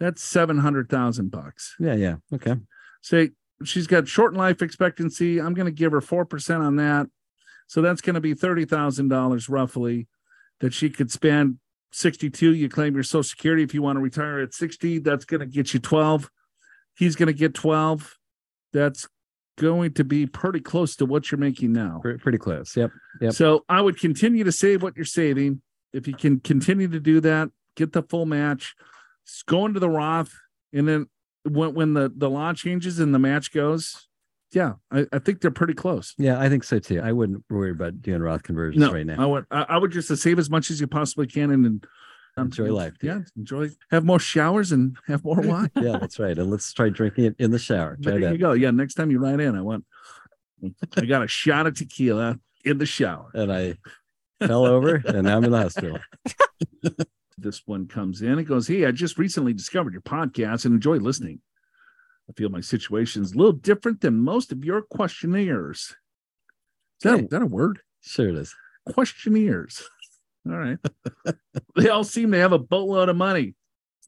[0.00, 1.74] That's 700,000 bucks.
[1.78, 2.16] Yeah, yeah.
[2.32, 2.56] Okay.
[3.02, 3.30] Say
[3.62, 5.40] she's got short life expectancy.
[5.40, 7.06] I'm going to give her 4% on that.
[7.66, 10.08] So that's going to be $30,000 roughly
[10.60, 11.58] that she could spend
[11.92, 12.54] 62.
[12.54, 13.62] You claim your social security.
[13.62, 16.30] If you want to retire at 60, that's going to get you 12.
[16.96, 18.16] He's going to get 12.
[18.72, 19.08] That's
[19.56, 22.00] going to be pretty close to what you're making now.
[22.02, 22.76] Pretty close.
[22.76, 22.90] Yep.
[23.20, 23.32] Yep.
[23.32, 25.62] So I would continue to save what you're saving.
[25.92, 28.74] If you can continue to do that, get the full match,
[29.46, 30.34] go into the Roth,
[30.72, 31.06] and then
[31.48, 34.08] when when the the law changes and the match goes,
[34.52, 36.14] yeah, I, I think they're pretty close.
[36.18, 37.00] Yeah, I think so too.
[37.02, 39.28] I wouldn't worry about doing Roth conversions No, right I now.
[39.28, 41.86] would I, I would just save as much as you possibly can and, and
[42.36, 43.70] um, Enjoy life, Yeah, enjoy.
[43.92, 45.70] Have more showers and have more wine.
[45.76, 46.36] yeah, that's right.
[46.36, 47.96] And let's try drinking it in the shower.
[48.02, 48.52] Try there you go.
[48.52, 49.84] Yeah, next time you write in, I want.
[50.96, 53.30] I got a shot of tequila in the shower.
[53.34, 53.74] And I
[54.44, 55.98] fell over and now I'm in the hospital.
[57.38, 60.96] this one comes in and goes, Hey, I just recently discovered your podcast and enjoy
[60.96, 61.40] listening.
[62.28, 65.94] I feel my situation is a little different than most of your questionnaires.
[67.00, 67.80] Is that, is that a word?
[68.02, 68.54] Sure it is.
[68.86, 69.88] Questionnaires.
[70.46, 70.78] All right.
[71.76, 73.54] they all seem to have a boatload of money.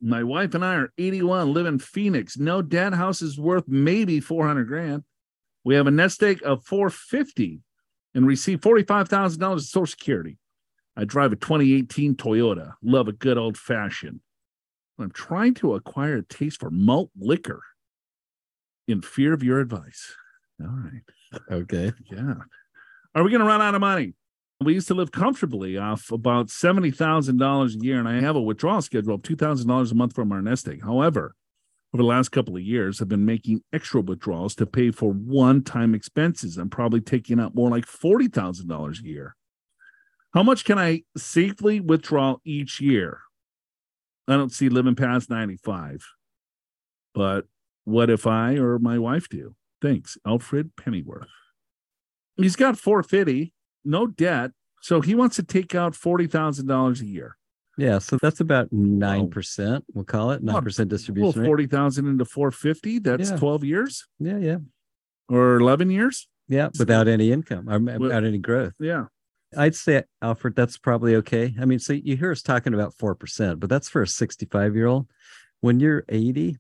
[0.03, 2.37] My wife and I are 81, live in Phoenix.
[2.37, 2.93] No debt.
[2.93, 5.05] House is worth maybe 400 grand.
[5.65, 7.61] We have a nest egg of 450
[8.15, 10.37] and receive $45,000 of Social Security.
[10.97, 12.73] I drive a 2018 Toyota.
[12.83, 14.21] Love a good old fashioned.
[14.99, 17.63] I'm trying to acquire a taste for malt liquor
[18.89, 20.15] in fear of your advice.
[20.61, 21.03] All right.
[21.51, 21.93] Okay.
[22.11, 22.35] Yeah.
[23.15, 24.15] Are we going to run out of money?
[24.61, 28.81] We used to live comfortably off about $70,000 a year, and I have a withdrawal
[28.81, 30.83] schedule of $2,000 a month from our nest egg.
[30.83, 31.35] However,
[31.93, 35.95] over the last couple of years I've been making extra withdrawals to pay for one-time
[35.95, 36.57] expenses.
[36.57, 39.37] I'm probably taking out more like forty thousand dollars a year.
[40.37, 43.20] How much can I safely withdraw each year?
[44.29, 46.05] I don't see living past 95.
[47.14, 47.46] But
[47.85, 49.55] what if I or my wife do?
[49.81, 51.31] Thanks, Alfred Pennyworth.
[52.37, 54.51] He's got 450, no debt.
[54.83, 57.38] So he wants to take out $40,000 a year.
[57.79, 59.87] Yeah, so that's about nine percent.
[59.94, 61.46] We'll call it nine percent distribution rate.
[61.46, 63.37] 40,000 into 450, that's Yeah.
[63.38, 64.59] 12 years Yeah, yeah,
[65.31, 66.29] or 11 years.
[66.46, 66.68] yeah.
[66.79, 68.75] Without any income, or without any growth.
[68.79, 69.07] Yeah.
[69.57, 71.55] I'd say, Alfred, that's probably okay.
[71.61, 74.87] I mean, so you hear us talking about 4%, but that's for a 65 year
[74.87, 75.07] old.
[75.61, 76.57] When you're 80,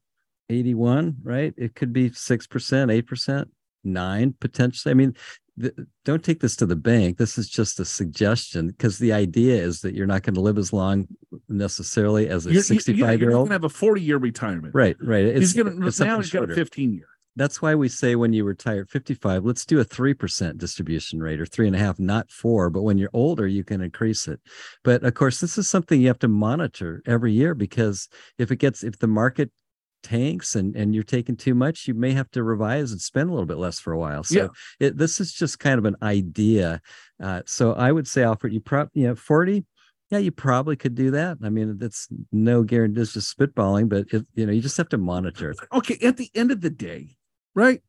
[0.48, 1.54] 81, right?
[1.56, 3.44] It could be 6%, 8%,
[3.84, 4.90] nine potentially.
[4.90, 5.14] I mean,
[5.60, 7.18] th- don't take this to the bank.
[7.18, 10.58] This is just a suggestion because the idea is that you're not going to live
[10.58, 11.06] as long
[11.48, 14.74] necessarily as a You're- 65 You're year going to have a 40 year retirement.
[14.74, 15.36] Right, right.
[15.36, 17.08] He's going to, it's now he's got a 15 year.
[17.36, 21.40] That's why we say when you retire at 55, let's do a 3% distribution rate
[21.40, 22.70] or three and a half, not four.
[22.70, 24.40] But when you're older, you can increase it.
[24.82, 28.56] But of course, this is something you have to monitor every year because if it
[28.56, 29.50] gets, if the market
[30.02, 33.32] tanks and, and you're taking too much, you may have to revise and spend a
[33.32, 34.22] little bit less for a while.
[34.22, 34.48] So Yeah.
[34.80, 36.80] it, this is just kind of an idea.
[37.22, 39.64] Uh, so I would say, Alfred, you probably, you know, 40,
[40.10, 41.38] yeah, you probably could do that.
[41.42, 44.88] I mean, that's no guarantee, it's just spitballing, but it, you know, you just have
[44.90, 45.54] to monitor.
[45.72, 45.98] Okay.
[46.06, 47.16] At the end of the day,
[47.56, 47.82] right?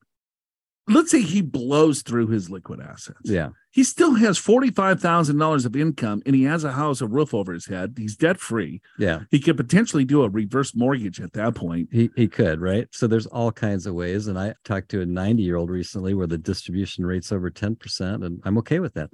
[0.90, 3.20] Let's say he blows through his liquid assets.
[3.26, 3.50] Yeah.
[3.72, 7.66] He still has $45,000 of income and he has a house, a roof over his
[7.66, 7.96] head.
[7.98, 8.82] He's debt free.
[8.98, 9.24] Yeah.
[9.30, 11.90] He could potentially do a reverse mortgage at that point.
[11.92, 12.88] He he could, right?
[12.92, 14.28] So there's all kinds of ways.
[14.28, 18.26] And I talked to a 90 year old recently where the distribution rate's over 10%,
[18.26, 19.10] and I'm okay with that.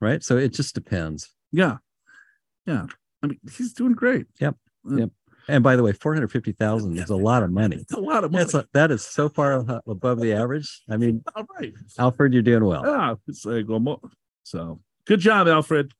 [0.00, 0.24] Right.
[0.24, 1.28] So it just depends.
[1.52, 1.76] Yeah.
[2.64, 2.86] Yeah.
[3.22, 4.26] I mean, he's doing great.
[4.40, 4.56] Yep.
[4.90, 5.10] Uh, Yep.
[5.48, 7.76] And by the way, 450,000 is a lot of money.
[7.76, 8.44] It's a lot of money.
[8.44, 10.82] That's a, that is so far above the average.
[10.88, 11.72] I mean, All right.
[11.98, 12.82] Alfred, you're doing well.
[12.84, 13.14] Yeah.
[13.26, 14.00] It's like, well, mo-
[14.44, 15.92] so good job, Alfred.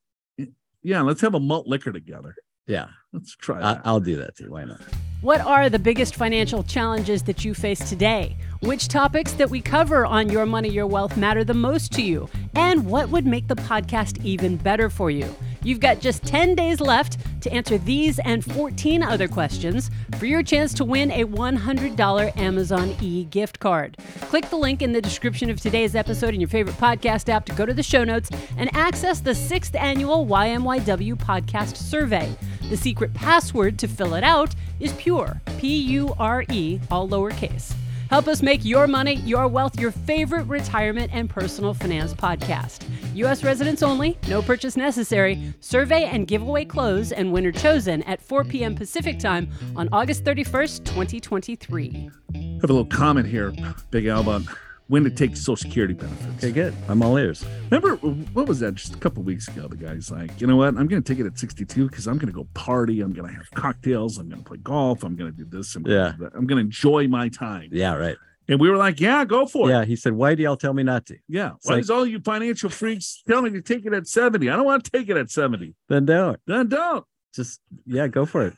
[0.83, 1.03] Yeah.
[1.03, 2.35] Let's have a malt liquor together.
[2.67, 2.89] Yeah.
[3.13, 3.83] Let's try I, that.
[3.85, 4.51] I'll do that too.
[4.51, 4.81] Why not?
[5.21, 8.37] What are the biggest financial challenges that you face today?
[8.61, 12.29] Which topics that we cover on Your Money, Your Wealth matter the most to you?
[12.57, 15.33] And what would make the podcast even better for you?
[15.65, 20.43] You've got just 10 days left to answer these and 14 other questions for your
[20.43, 23.97] chance to win a $100 Amazon e gift card.
[24.23, 27.55] Click the link in the description of today's episode in your favorite podcast app to
[27.55, 32.35] go to the show notes and access the sixth annual YMYW podcast survey.
[32.69, 37.75] The secret password to fill it out is PURE, P U R E, all lowercase.
[38.13, 42.85] Help us make your money, your wealth, your favorite retirement and personal finance podcast.
[43.15, 43.43] U.S.
[43.43, 45.55] residents only, no purchase necessary.
[45.61, 48.75] Survey and giveaway close and winner chosen at 4 p.m.
[48.75, 52.11] Pacific time on August 31st, 2023.
[52.35, 53.51] I have a little comment here,
[53.91, 54.43] Big Al, about
[54.89, 56.45] when to take Social Security benefits.
[56.45, 56.75] Okay, good.
[56.89, 57.45] I'm all ears.
[57.71, 59.67] Remember, what was that just a couple weeks ago?
[59.69, 60.69] The guy's like, you know what?
[60.77, 63.01] I'm going to take it at 62 because I'm going to go party.
[63.01, 64.19] I'm going to have cocktails.
[64.19, 65.03] I'm going to play golf.
[65.05, 65.75] I'm going to do this.
[65.77, 66.13] I'm Yeah.
[66.19, 67.69] Gonna, I'm going to enjoy my time.
[67.73, 68.17] Yeah, right.
[68.49, 69.73] And we were like, yeah, go for it.
[69.73, 69.85] Yeah.
[69.85, 71.17] He said, Why do y'all tell me not to?
[71.29, 71.53] Yeah.
[71.57, 74.51] It's Why like- does all you financial freaks tell me to take it at 70?
[74.51, 75.75] I don't want to take it at 70.
[75.89, 76.39] Then don't.
[76.47, 77.05] Then don't.
[77.35, 78.55] Just, yeah, go for it.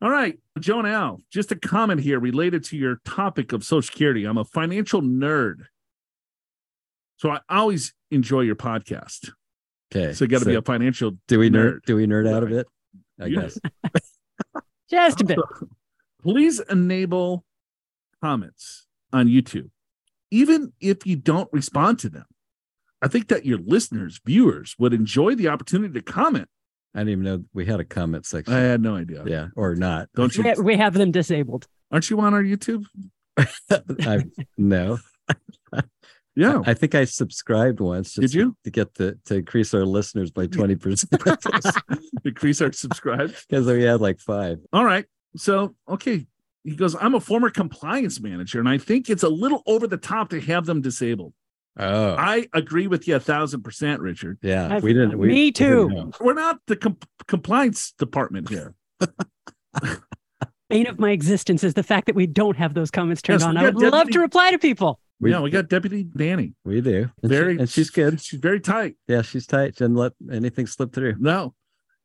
[0.00, 3.82] All right, Joe and Al, just a comment here related to your topic of Social
[3.82, 4.24] Security.
[4.24, 5.62] I'm a financial nerd.
[7.16, 9.30] So I always enjoy your podcast.
[9.92, 10.12] Okay.
[10.12, 11.78] So you got to be a financial do we nerd, nerd.
[11.86, 12.58] do we nerd out of Right.
[12.60, 12.66] it?
[13.20, 13.40] I Yeah.
[13.42, 13.58] guess.
[14.90, 15.38] Just a bit.
[16.22, 17.44] please enable
[18.22, 19.70] comments on YouTube,
[20.30, 22.24] even if you don't respond to them.
[23.02, 26.48] I think that your listeners, viewers, would enjoy the opportunity to comment.
[26.94, 28.54] I didn't even know we had a comment section.
[28.54, 29.22] I had no idea.
[29.26, 30.08] yeah, or not.
[30.14, 30.42] Don't you?
[30.58, 31.66] We- We have them disabled.
[31.92, 32.84] Aren't you on our YouTube?
[33.70, 34.24] I,
[34.56, 34.98] no,
[36.36, 36.62] Yeah.
[36.66, 38.14] I think I subscribed once.
[38.14, 38.56] Did you?
[38.64, 41.12] to get the to increase our listeners by twenty percent
[42.24, 43.34] Increase our subscribe.
[43.48, 44.58] because we had like five.
[44.72, 45.04] All right.
[45.36, 46.26] So, okay.
[46.64, 49.96] He goes, I'm a former compliance manager, and I think it's a little over the
[49.96, 51.32] top to have them disabled.
[51.78, 54.38] Oh, I agree with you a thousand percent, Richard.
[54.42, 54.74] yeah.
[54.74, 55.16] I've- We didn't.
[55.18, 55.88] We, Me too.
[55.88, 56.10] know.
[56.20, 58.74] We're not the com- compliance department here.
[60.70, 63.48] Bane of my existence is the fact that we don't have those comments turned Yes,
[63.48, 63.56] on.
[63.56, 65.00] I got would love to reply to people.
[65.20, 66.54] We, yeah, we got Deputy Danny.
[66.64, 67.10] we do.
[67.22, 68.20] And, Very, she, and she's good.
[68.20, 68.96] She's very tight.
[69.08, 69.74] Yeah, she's tight.
[69.76, 71.16] She didn't let anything slip through.
[71.18, 71.54] No.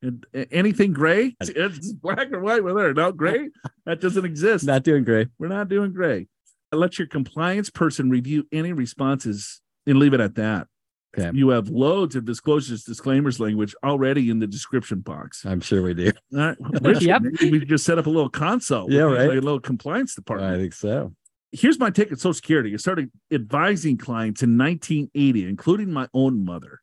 [0.01, 1.35] And anything gray?
[1.41, 2.93] It's black or white with her.
[2.93, 3.49] No, gray?
[3.85, 4.65] That doesn't exist.
[4.65, 5.27] Not doing gray.
[5.37, 6.27] We're not doing gray.
[6.71, 10.67] Let your compliance person review any responses and leave it at that.
[11.17, 11.29] Okay.
[11.37, 15.45] You have loads of disclosures, disclaimers language already in the description box.
[15.45, 16.11] I'm sure we do.
[16.33, 16.57] All right.
[16.81, 17.21] Richard, Yep.
[17.41, 18.91] we just set up a little console.
[18.91, 19.27] Yeah, right.
[19.29, 20.55] like a little compliance department.
[20.55, 21.13] I think so.
[21.51, 22.73] Here's my take on Social Security.
[22.73, 26.79] I started advising clients in 1980, including my own mother,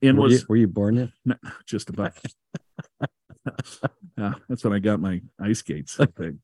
[0.00, 1.38] and Were, was you, were you born yet?
[1.66, 2.12] just about.
[4.16, 5.98] yeah, that's when I got my ice skates.
[5.98, 6.36] I think.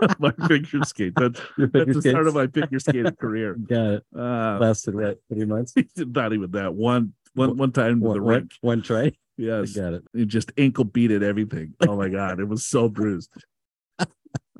[0.18, 1.14] my figure skate.
[1.16, 3.54] That's, that's the start of my figure skating career.
[3.68, 4.04] Got it.
[4.16, 5.20] Uh, Lasted what?
[5.32, 5.74] Three months?
[5.96, 6.74] not even that.
[6.74, 8.52] One one one time with the One, one, rink.
[8.60, 9.02] one try?
[9.04, 9.72] I Yes.
[9.76, 10.02] got it.
[10.14, 11.74] It just ankle beated everything.
[11.86, 13.30] Oh my god, it was so bruised.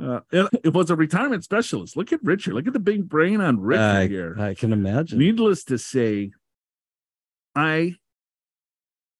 [0.00, 1.96] Uh, it, it was a retirement specialist.
[1.96, 2.54] Look at Richard.
[2.54, 4.36] Look at the big brain on Richard I, here.
[4.38, 5.18] I can imagine.
[5.18, 6.30] Needless to say,
[7.56, 7.96] I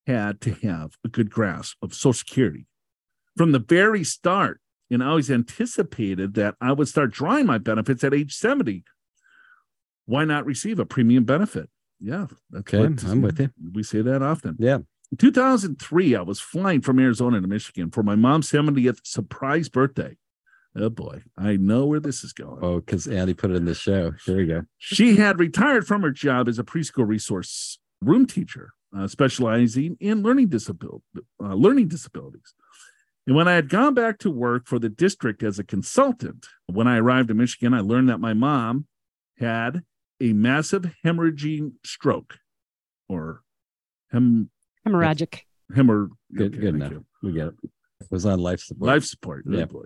[0.06, 2.66] had to have a good grasp of Social Security
[3.36, 4.60] from the very start.
[4.90, 8.84] And I always anticipated that I would start drawing my benefits at age 70.
[10.06, 11.68] Why not receive a premium benefit?
[12.00, 12.26] Yeah.
[12.50, 13.50] That's Okay, what- I'm with you.
[13.74, 14.56] We say that often.
[14.58, 14.78] Yeah.
[15.10, 20.16] In 2003, I was flying from Arizona to Michigan for my mom's 70th surprise birthday.
[20.76, 22.60] Oh boy, I know where this is going.
[22.62, 24.12] Oh, because Andi put it in the show.
[24.24, 24.62] Here we go.
[24.76, 30.22] She had retired from her job as a preschool resource room teacher, uh, specializing in
[30.22, 31.00] learning disabil-
[31.42, 32.54] uh, learning disabilities.
[33.28, 36.88] And when I had gone back to work for the district as a consultant, when
[36.88, 38.86] I arrived in Michigan, I learned that my mom
[39.38, 39.82] had
[40.18, 42.38] a massive hemorrhaging stroke,
[43.06, 43.42] or
[44.10, 44.48] hem
[44.86, 45.40] Hemorrhagic.
[45.76, 46.08] hemor.
[46.34, 46.90] Good, okay, good enough.
[46.92, 47.04] you.
[47.22, 47.54] We get it.
[48.00, 48.88] It was on life support.
[48.88, 49.44] Life support.
[49.46, 49.58] Yeah.
[49.58, 49.64] Yeah.
[49.66, 49.84] Boy.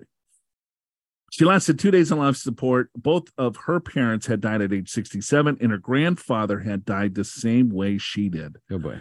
[1.33, 2.91] She lasted two days on life support.
[2.95, 7.25] Both of her parents had died at age 67, and her grandfather had died the
[7.25, 8.59] same way she did.
[8.71, 9.01] Oh boy.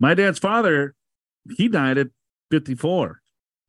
[0.00, 0.94] My dad's father,
[1.58, 2.08] he died at
[2.50, 3.20] 54.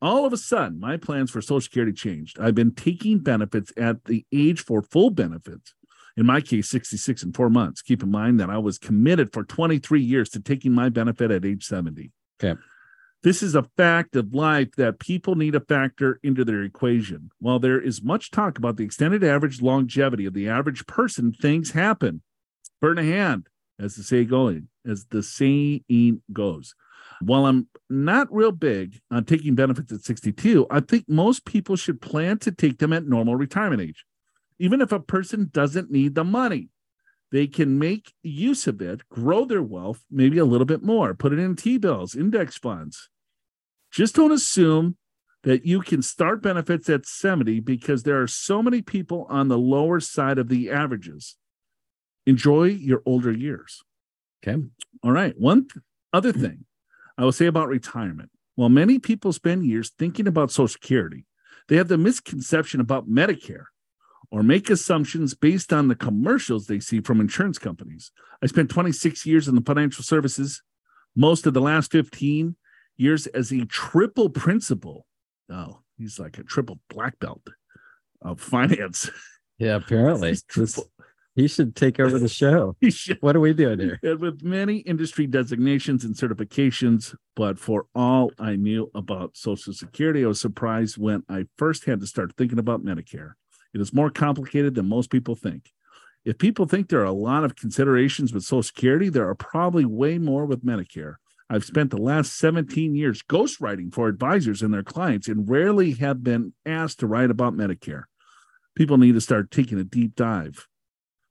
[0.02, 2.38] All of a sudden, my plans for Social Security changed.
[2.38, 5.74] I've been taking benefits at the age for full benefits.
[6.16, 7.82] In my case, 66 and four months.
[7.82, 11.44] Keep in mind that I was committed for 23 years to taking my benefit at
[11.44, 12.10] age 70.
[12.42, 12.60] Okay.
[13.22, 17.30] This is a fact of life that people need to factor into their equation.
[17.38, 21.72] While there is much talk about the extended average longevity of the average person, things
[21.72, 22.22] happen.
[22.80, 23.48] Burn a hand,
[23.80, 26.74] as the saying going, as the saying goes.
[27.20, 32.00] While I'm not real big on taking benefits at 62, I think most people should
[32.00, 34.04] plan to take them at normal retirement age.
[34.58, 36.68] Even if a person doesn't need the money,
[37.32, 41.32] they can make use of it, grow their wealth maybe a little bit more, put
[41.32, 43.08] it in T bills, index funds.
[43.90, 44.96] Just don't assume
[45.42, 49.58] that you can start benefits at 70 because there are so many people on the
[49.58, 51.36] lower side of the averages.
[52.26, 53.82] Enjoy your older years.
[54.42, 54.60] Okay.
[55.02, 55.34] All right.
[55.38, 56.65] One th- other thing
[57.18, 58.30] I will say about retirement.
[58.54, 61.24] While many people spend years thinking about Social Security,
[61.68, 63.64] they have the misconception about Medicare
[64.30, 68.10] or make assumptions based on the commercials they see from insurance companies.
[68.42, 70.62] I spent 26 years in the financial services,
[71.14, 72.56] most of the last 15
[72.96, 75.06] years as a triple principal.
[75.50, 77.46] Oh, he's like a triple black belt
[78.22, 79.10] of finance.
[79.58, 80.36] Yeah, apparently.
[80.48, 80.90] Triple-
[81.36, 82.76] he should take over the show.
[83.20, 84.00] What are we doing here?
[84.02, 87.14] and with many industry designations and certifications.
[87.36, 92.00] But for all I knew about Social Security, I was surprised when I first had
[92.00, 93.32] to start thinking about Medicare.
[93.74, 95.72] It is more complicated than most people think.
[96.24, 99.84] If people think there are a lot of considerations with Social Security, there are probably
[99.84, 101.16] way more with Medicare.
[101.50, 106.24] I've spent the last 17 years ghostwriting for advisors and their clients and rarely have
[106.24, 108.04] been asked to write about Medicare.
[108.74, 110.66] People need to start taking a deep dive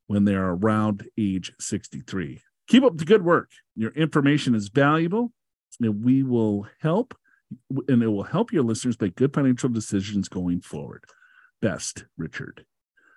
[0.07, 2.41] when they are around age 63.
[2.67, 3.51] Keep up the good work.
[3.75, 5.31] Your information is valuable,
[5.81, 7.15] and we will help,
[7.87, 11.03] and it will help your listeners make good financial decisions going forward.
[11.61, 12.65] Best, Richard.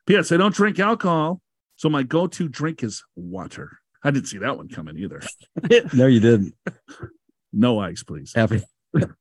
[0.07, 0.33] P.S.
[0.33, 1.41] I don't drink alcohol,
[1.77, 3.79] so my go to drink is water.
[4.05, 5.21] I didn't see that one coming either.
[5.93, 6.55] No, you didn't.
[7.53, 8.33] No ice, please.
[8.37, 8.61] After,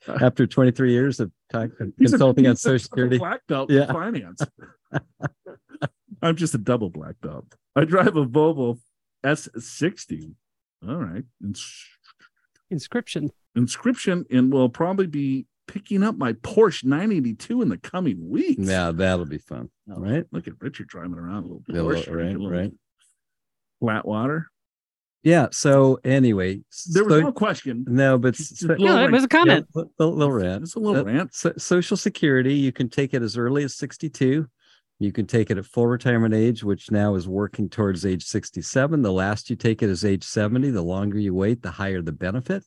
[0.08, 3.18] after 23 years of talk, He's a- consulting on Social Security.
[3.18, 3.88] Black belt Yeah.
[3.88, 4.42] in finance.
[6.22, 7.46] I'm just a double black belt.
[7.76, 8.80] I drive a Volvo
[9.26, 10.34] S60.
[10.88, 11.24] All right.
[11.44, 11.86] Ins-
[12.70, 13.30] Inscription.
[13.56, 18.68] inscription and will probably be picking up my Porsche 982 in the coming weeks.
[18.68, 19.70] Yeah, that'll be fun.
[19.92, 20.26] All right.
[20.32, 22.72] Look at Richard driving around a little Little- Porsche, right, a little right.
[23.80, 24.48] Flat water.
[25.24, 25.48] Yeah.
[25.52, 26.62] So anyway,
[26.94, 27.86] There was so- no question.
[27.88, 29.66] no, but Just- so- No, it was a comment.
[29.76, 30.64] Yeah, li- li- little rant.
[30.64, 31.34] It's a little Uh, rant.
[31.34, 34.48] So, Social Security, you can take it as early as 62.
[35.00, 39.02] You can take it at full retirement age, which now is working towards age 67.
[39.02, 40.72] The last you take it is age 70.
[40.72, 42.64] The longer you wait, the higher the benefit,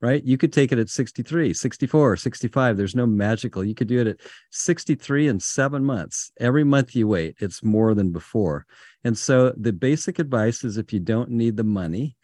[0.00, 0.24] right?
[0.24, 2.76] You could take it at 63, 64, 65.
[2.76, 3.62] There's no magical.
[3.62, 4.20] You could do it at
[4.52, 6.32] 63 in seven months.
[6.40, 8.64] Every month you wait, it's more than before.
[9.04, 12.16] And so the basic advice is if you don't need the money,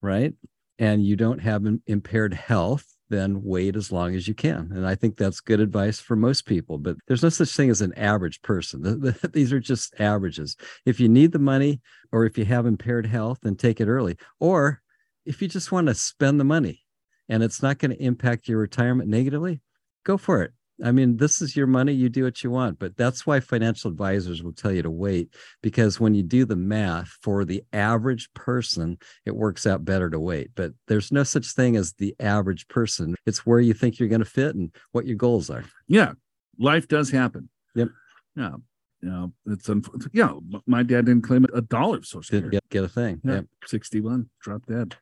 [0.00, 0.34] right?
[0.78, 4.70] And you don't have impaired health, then wait as long as you can.
[4.72, 7.82] And I think that's good advice for most people, but there's no such thing as
[7.82, 8.82] an average person.
[8.82, 10.56] The- the- these are just averages.
[10.86, 11.80] If you need the money
[12.12, 14.16] or if you have impaired health, then take it early.
[14.38, 14.80] Or
[15.26, 16.82] if you just want to spend the money
[17.28, 19.60] and it's not going to impact your retirement negatively,
[20.04, 20.52] go for it.
[20.84, 23.90] I mean, this is your money, you do what you want, but that's why financial
[23.90, 28.32] advisors will tell you to wait because when you do the math for the average
[28.34, 30.50] person, it works out better to wait.
[30.54, 33.14] But there's no such thing as the average person.
[33.26, 35.64] It's where you think you're going to fit and what your goals are.
[35.86, 36.12] Yeah,
[36.58, 37.48] life does happen.
[37.74, 37.88] Yep.
[38.36, 38.54] Yeah.
[39.02, 40.32] You know, it's unf- yeah.
[40.66, 43.20] My dad didn't claim a dollar of Social Didn't get, get a thing.
[43.24, 43.46] Yeah, Yep.
[43.66, 44.96] 61, drop dead.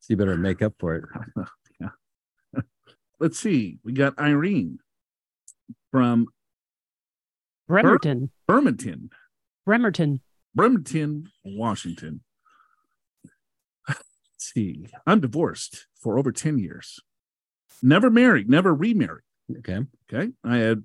[0.00, 1.04] So you better make up for it.
[3.20, 3.24] yeah.
[3.24, 3.78] Let's see.
[3.84, 4.78] We got Irene
[5.90, 6.26] from
[7.68, 8.30] Bremerton.
[8.46, 9.10] Bremerton,
[9.64, 10.20] Bremerton.
[10.54, 12.20] Bremerton, Washington.
[13.88, 14.02] Let's
[14.38, 14.86] see.
[15.06, 17.00] I'm divorced for over 10 years.
[17.82, 19.24] Never married, never remarried.
[19.58, 19.80] Okay.
[20.12, 20.32] Okay.
[20.44, 20.84] I had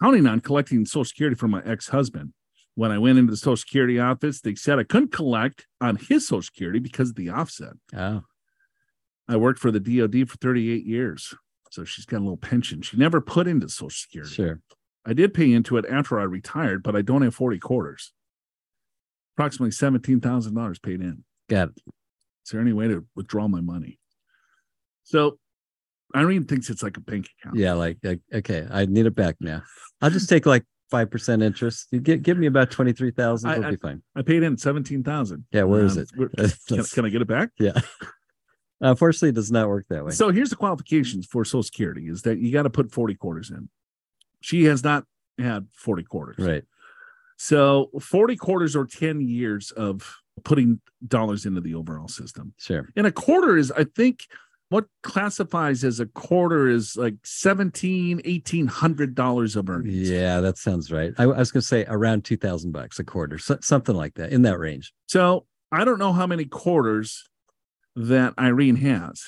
[0.00, 2.32] counting on collecting Social Security from my ex husband.
[2.74, 6.26] When I went into the Social Security office, they said I couldn't collect on his
[6.26, 7.74] Social Security because of the offset.
[7.94, 8.22] Oh,
[9.28, 11.34] I worked for the DOD for 38 years.
[11.72, 12.82] So she's got a little pension.
[12.82, 14.30] She never put into Social Security.
[14.34, 14.60] sure.
[15.06, 18.12] I did pay into it after I retired, but I don't have 40 quarters.
[19.38, 21.24] Approximately $17,000 paid in.
[21.48, 21.80] Got it.
[21.86, 23.98] Is there any way to withdraw my money?
[25.04, 25.38] So
[26.14, 27.56] Irene thinks it's like a bank account.
[27.56, 27.72] Yeah.
[27.72, 29.62] Like, like, okay, I need it back now.
[30.02, 31.88] I'll just take like 5% interest.
[31.90, 33.48] You give, give me about 23,000.
[33.48, 34.02] I- It'll I- be fine.
[34.14, 35.46] I paid in 17,000.
[35.52, 35.62] Yeah.
[35.62, 36.04] Where is Um,
[36.36, 36.54] it?
[36.68, 37.48] Can, can I get it back?
[37.58, 37.80] Yeah.
[38.82, 40.10] Unfortunately, it does not work that way.
[40.10, 43.50] So here's the qualifications for Social Security is that you got to put 40 quarters
[43.50, 43.68] in.
[44.40, 45.04] She has not
[45.38, 46.44] had 40 quarters.
[46.44, 46.64] Right.
[47.36, 52.54] So 40 quarters or 10 years of putting dollars into the overall system.
[52.58, 52.88] Sure.
[52.96, 54.26] And a quarter is, I think,
[54.68, 60.10] what classifies as a quarter is like 17, 1800 dollars of earnings.
[60.10, 61.12] Yeah, that sounds right.
[61.18, 64.32] I, I was going to say around 2000 bucks a quarter, so, something like that
[64.32, 64.92] in that range.
[65.06, 67.28] So I don't know how many quarters
[67.96, 69.22] that Irene has.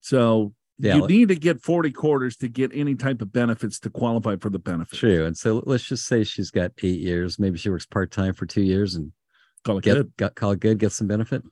[0.00, 0.96] So Yeah.
[0.96, 4.50] you need to get 40 quarters to get any type of benefits to qualify for
[4.50, 4.98] the benefit.
[4.98, 5.26] True.
[5.26, 7.38] And so let's just say she's got eight years.
[7.38, 9.12] Maybe she works part time for two years and
[9.64, 10.12] Call it get good.
[10.16, 11.42] got call it good, get some benefit.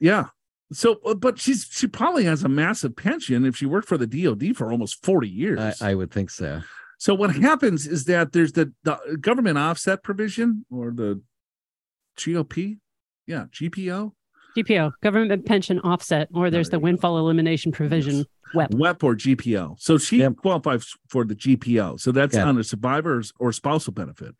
[0.00, 0.26] Yeah.
[0.70, 4.06] So, uh, but she's she probably has a massive pension if she worked for the
[4.06, 5.58] DoD for almost 40 years.
[5.80, 6.60] I, I would think so.
[6.98, 11.22] so what happens is that there's the, the government offset provision or the
[12.18, 12.78] GOP,
[13.26, 14.12] yeah, GPO,
[14.64, 16.84] GPO, government pension offset, or there's there the you go.
[16.84, 18.70] windfall elimination provision, WEP.
[18.74, 19.76] WEP or GPO.
[19.80, 20.36] So she Yep.
[20.36, 21.96] qualifies for the GPO.
[22.00, 22.48] So that's Got it.
[22.48, 24.34] on a survivor's or spousal benefit.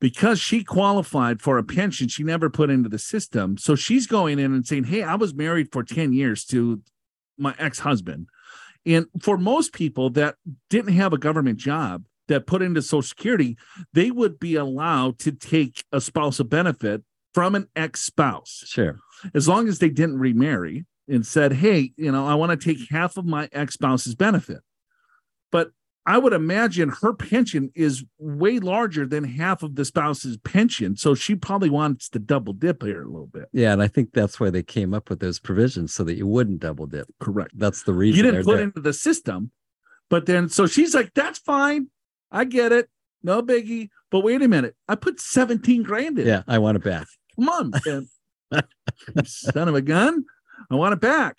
[0.00, 3.58] Because she qualified for a pension, she never put into the system.
[3.58, 6.80] So she's going in and saying, Hey, I was married for 10 years to
[7.36, 8.26] my ex husband.
[8.86, 10.36] And for most people that
[10.70, 13.58] didn't have a government job that put into Social Security,
[13.92, 17.02] they would be allowed to take a spousal benefit
[17.34, 18.98] from an ex spouse Sure.
[19.34, 22.78] As long as they didn't remarry and said, Hey, you know, I want to take
[22.78, 22.94] mm-hmm.
[22.94, 24.60] half of my ex spouse's benefit.
[25.50, 25.70] But
[26.06, 30.96] I would imagine her pension is way larger than half of the spouse's pension.
[30.96, 33.48] So she probably wants to double dip here a little bit.
[33.52, 33.72] Yeah.
[33.72, 36.60] And I think that's why they came up with those provisions so that you wouldn't
[36.60, 37.06] double dip.
[37.20, 37.52] Correct.
[37.58, 38.16] That's the reason.
[38.16, 38.64] You didn't put there.
[38.64, 39.50] into the system.
[40.08, 41.88] But then, so she's like, That's fine.
[42.30, 42.88] I get it.
[43.22, 43.90] No biggie.
[44.10, 44.74] But wait a minute.
[44.88, 46.26] I put 17 grand in.
[46.26, 46.42] Yeah.
[46.48, 47.06] I want it back.
[47.36, 47.72] Come on.
[49.24, 50.24] son of a gun.
[50.70, 51.38] I want it back.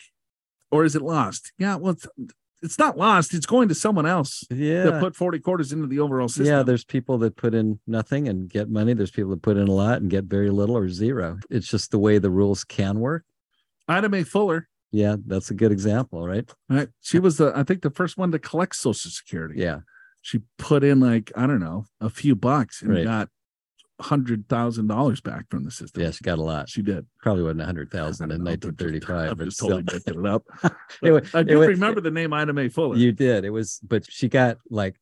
[0.72, 1.52] Or is it lost?
[1.58, 1.96] Yeah, well,
[2.62, 3.34] it's, not lost.
[3.34, 4.84] It's going to someone else Yeah.
[4.84, 6.46] that put 40 quarters into the overall system.
[6.46, 8.94] Yeah, there's people that put in nothing and get money.
[8.94, 11.40] There's people that put in a lot and get very little or zero.
[11.50, 13.26] It's just the way the rules can work.
[13.90, 16.50] Ida Mae Fuller, Yeah, that's a good example, right?
[16.70, 16.88] right?
[17.02, 19.60] She was the, I think, the first one to collect Social Security.
[19.60, 19.80] Yeah.
[20.22, 23.04] She put in like, I don't know, a few bucks and Right.
[23.04, 23.30] got
[24.02, 26.04] hundred thousand dollars back from the system.
[26.04, 26.70] Yeah, she got a lot.
[26.70, 27.06] She did.
[27.22, 30.44] Probably wasn't a hundred thousand in nineteen thirty I'm just totally making it up.
[31.02, 32.98] Wa- I do remember the name Ida Mae Fuller.
[32.98, 33.46] you did.
[33.46, 34.96] It was, but she got like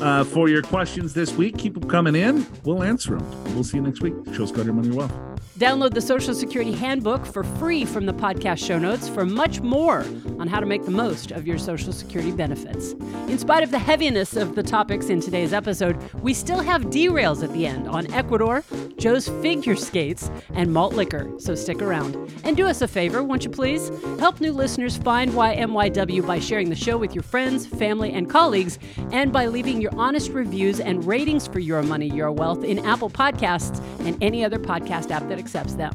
[0.00, 1.56] uh, for your questions this week.
[1.56, 2.46] Keep them coming in.
[2.64, 3.54] We'll answer them.
[3.54, 4.14] We'll see you next week.
[4.34, 5.12] Show's called Your Money Wealth.
[5.58, 10.00] Download the Social Security Handbook for free from the podcast show notes for much more
[10.40, 12.90] on how to make the most of your Social Security benefits.
[13.28, 17.44] In spite of the heaviness of the topics in today's episode, we still have derails
[17.44, 18.64] at the end on Ecuador,
[18.98, 22.16] Joe's figure skates, and malt liquor, so stick around.
[22.42, 23.92] And do us a favor, won't you please?
[24.18, 28.80] Help new listeners find YMYW by sharing the show with your friends, family, and colleagues,
[29.12, 33.08] and by leaving your honest reviews and ratings for Your Money, Your Wealth in Apple
[33.08, 35.92] Podcasts and any other podcast app that accepts them.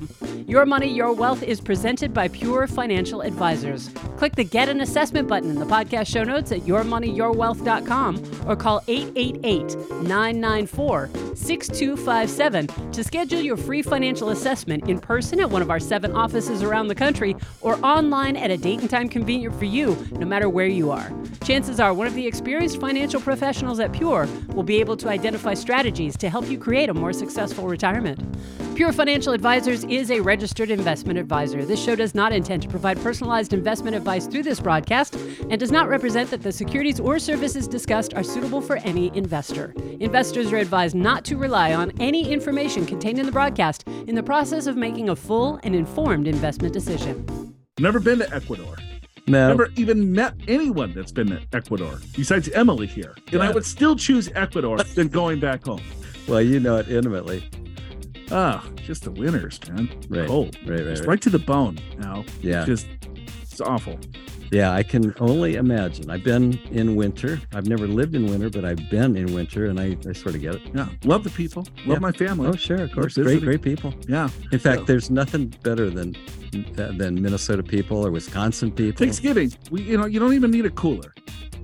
[0.48, 3.90] Your Money, Your Wealth is presented by Pure Financial Advisors.
[4.18, 8.84] Click the Get an Assessment button in the podcast show notes at yourmoneyyourwealth.com or call
[8.88, 15.80] 888 994 6257 to schedule your free financial assessment in person at one of our
[15.80, 19.98] seven offices around the country or online at a date and time convenient for you,
[20.12, 21.12] no matter where you are.
[21.44, 25.56] Chances are one of the experienced financial professionals at Pure will be able to identify
[25.56, 28.20] strategies to help you create a more successful retirement.
[28.76, 31.64] Pure Financial Advisors is a registered investment advisor.
[31.64, 35.16] This show does not intend to provide personalized investment advice through this broadcast
[35.50, 39.74] and does not represent that the securities or services discussed are suitable for any investor.
[40.02, 44.22] Investors are advised not to rely on any information contained in the broadcast in the
[44.22, 47.56] process of making a full and informed investment decision.
[47.80, 48.76] Never been to Ecuador.
[49.26, 49.48] No.
[49.48, 53.16] Never even met anyone that's been to Ecuador besides Emily here.
[53.32, 55.82] And I would still choose Ecuador than going back home.
[56.28, 57.50] Well, you know it intimately.
[58.32, 59.90] Ah, just the winters, man.
[60.10, 60.28] Right.
[60.28, 60.56] Cold.
[60.66, 60.80] Right.
[60.80, 60.88] Right.
[60.90, 61.10] Just right.
[61.10, 62.26] right to the bone now.
[62.42, 62.66] Yeah.
[62.66, 62.88] Just
[63.42, 64.00] it's awful.
[64.52, 66.10] Yeah, I can only imagine.
[66.10, 67.40] I've been in winter.
[67.54, 70.42] I've never lived in winter, but I've been in winter, and I, I sort of
[70.42, 70.62] get it.
[70.74, 70.88] Yeah.
[71.04, 71.68] Love the people.
[71.86, 72.00] Love Yeah.
[72.00, 72.48] my family.
[72.48, 73.16] Oh, sure, of course.
[73.16, 73.94] Great, great people.
[74.08, 74.30] Yeah.
[74.52, 74.86] In fact, Yeah.
[74.86, 76.16] there's nothing better than
[76.76, 78.98] than Minnesota people or Wisconsin people.
[78.98, 81.14] Thanksgiving, we you know you don't even need a cooler.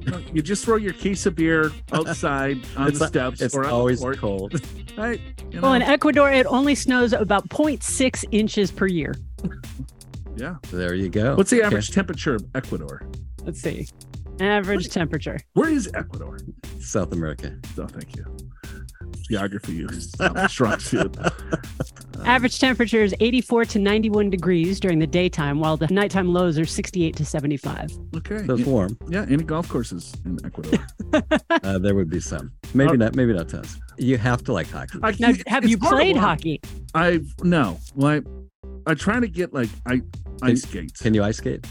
[0.02, 3.42] You, know, you just throw your case of beer outside on It's the a- steps
[3.42, 4.62] It's or on always the porch, cold.
[4.98, 5.20] right?
[5.50, 5.82] You Well, in?
[5.82, 9.16] Ecuador, it only snows about 0.6 inches per year.
[10.36, 10.56] yeah.
[10.72, 11.36] there you go.
[11.36, 11.68] What's the Okay.
[11.68, 13.02] average temperature of Ecuador?
[13.44, 13.88] Let's see.
[14.40, 15.40] Average temperature.
[15.54, 16.40] Where is Ecuador?
[16.80, 17.58] South America.
[17.78, 18.26] Oh, thank you.
[19.30, 20.12] Geography is
[20.50, 21.16] strong suit.
[22.26, 26.66] Average temperature is 84 to 91 degrees during the daytime, while the nighttime lows are
[26.66, 27.92] 68 to 75.
[28.18, 28.46] Okay.
[28.46, 28.98] So it's warm.
[29.10, 30.80] Yeah, any golf courses in Ecuador?
[31.64, 32.52] Uh, there would be some.
[32.74, 33.16] Maybe Uh, not.
[33.16, 33.80] Maybe not tons.
[33.98, 35.00] You have to like hockey.
[35.02, 36.60] I, Now, have it's you played hockey?
[36.94, 37.80] I've no.
[37.96, 38.22] Well,
[38.86, 40.02] I, I try to get like I
[40.42, 41.02] ice skates.
[41.02, 41.66] Can you ice skate?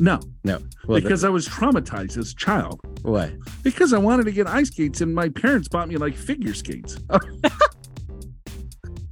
[0.00, 0.60] no, No.
[0.86, 2.80] Well, because I was traumatized as a child.
[3.02, 3.36] why?
[3.64, 6.98] Because I wanted to get ice skates, and my parents bought me like figure skates.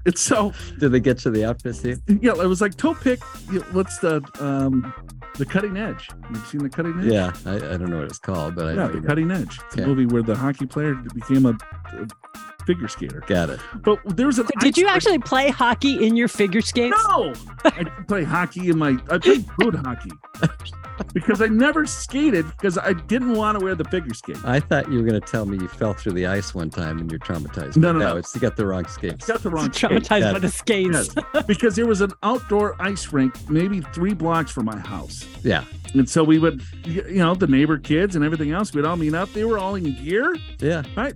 [0.05, 1.97] it's so Did they get you the outfit too?
[2.21, 2.33] yeah.
[2.33, 3.21] It was like toe pick.
[3.73, 4.93] What's the um
[5.37, 6.09] the cutting edge?
[6.31, 7.07] You've seen the cutting edge?
[7.13, 8.87] Yeah, I, I don't know what it's called, but I yeah.
[8.89, 9.59] The cutting edge.
[9.67, 11.51] It's a movie where the hockey player became a,
[11.93, 12.07] a
[12.67, 13.23] figure skater.
[13.27, 13.61] got it.
[13.83, 14.47] But there was an.
[14.61, 16.97] Did you rink- actually play hockey in your figure skates?
[17.09, 17.33] No,
[17.65, 18.99] I didn't play hockey in my.
[19.11, 20.11] I played food hockey
[21.13, 24.41] because I never skated because I didn't want to wear the figure skates.
[24.45, 26.99] I thought you were going to tell me you fell through the ice one time
[26.99, 27.77] and you're traumatized.
[27.77, 28.17] No, But no, no.
[28.17, 29.27] It's you got the wrong skates.
[29.27, 29.91] Got the wrong skate.
[29.91, 30.33] Traumatized Yeah.
[30.33, 31.11] by the skates.
[31.35, 35.25] Yes, because there was an outdoor ice rink maybe three blocks from my house.
[35.43, 35.65] Yeah,
[35.95, 39.15] And so we would, you know, the neighbor kids and everything else, we'd all meet
[39.15, 39.33] up.
[39.33, 40.83] They were all in gear, yeah.
[40.97, 41.15] right?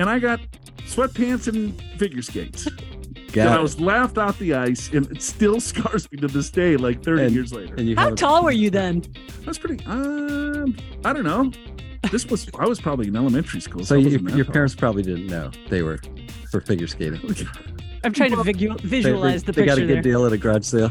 [0.00, 0.40] And I got
[0.86, 2.66] sweatpants and figure skates.
[2.66, 6.48] and Got I was laughed off the ice, and it still scars me to this
[6.50, 7.74] day, like 30 And- years later.
[7.76, 9.04] And you How a- tall were you then?
[9.44, 10.74] That's pretty, um,
[11.04, 11.52] I don't know.
[12.10, 13.84] This was, I was probably in elementary school.
[13.84, 14.52] so I you, your tall.
[14.54, 15.98] parents probably didn't know they were
[16.50, 17.20] for figure skating.
[18.02, 20.02] I'm trying to Well, vigu- They- visualize the they, got a picture good there.
[20.02, 20.90] deal at a garage sale.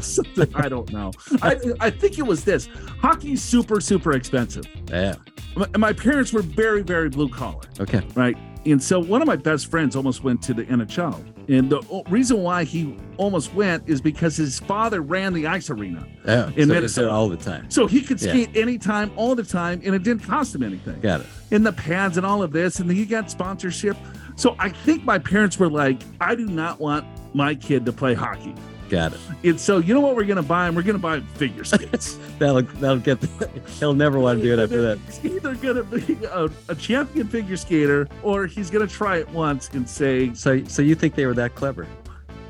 [0.54, 1.12] I don't know.
[1.42, 2.70] I, I think it was this.
[3.02, 4.66] Hockey's super, super expensive.
[4.92, 5.16] yeah.
[5.56, 7.64] My, my parents were very, very blue collar.
[7.80, 8.02] Okay.
[8.14, 8.38] right?
[8.66, 11.24] And so one of my best friends almost went to the NHL.
[11.48, 16.06] And the reason why he almost went is because his father ran the ice arena.
[16.26, 16.48] Yeah.
[16.56, 17.06] In so Minnesota.
[17.08, 17.72] there all the time.
[17.72, 18.32] So he could Yeah.
[18.32, 21.00] skate anytime, all the time, and it didn't cost him anything.
[21.02, 21.28] Got it.
[21.52, 23.98] And the pads and all of this, and he got sponsorship.
[24.36, 28.14] So I think my parents were like, I do not want my kid to play
[28.14, 28.54] hockey.
[28.90, 29.20] Got it.
[29.44, 30.76] And so you know what we're gonna buy him?
[30.76, 32.18] We're gonna buy him figure skates.
[32.40, 33.22] That'll that'll get.
[33.22, 34.98] The, he'll never want to do it after that.
[35.22, 39.70] He's either gonna be a, a champion figure skater or he's gonna try it once
[39.74, 41.86] and say, So so you think they were that clever?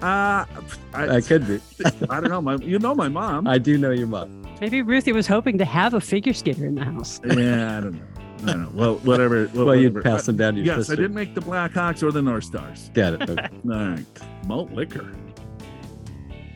[0.02, 0.46] uh,
[0.94, 1.60] I, I could be.
[2.10, 2.42] I don't know.
[2.42, 3.48] My, you know my mom.
[3.48, 4.48] I do know your mom.
[4.62, 7.20] Maybe Ruthie was hoping to have a figure skater in the house.
[7.26, 8.00] Yeah, I don't know.
[8.44, 8.70] I don't know.
[8.74, 9.48] Well, whatever.
[9.54, 9.82] Well, whatever.
[9.82, 10.94] you'd pass them down to your Yes, sister.
[10.94, 12.90] I didn't make the Blackhawks or the North Stars.
[12.94, 13.30] Got it.
[13.30, 13.50] Okay.
[13.66, 14.06] All right.
[14.46, 15.12] Malt liquor.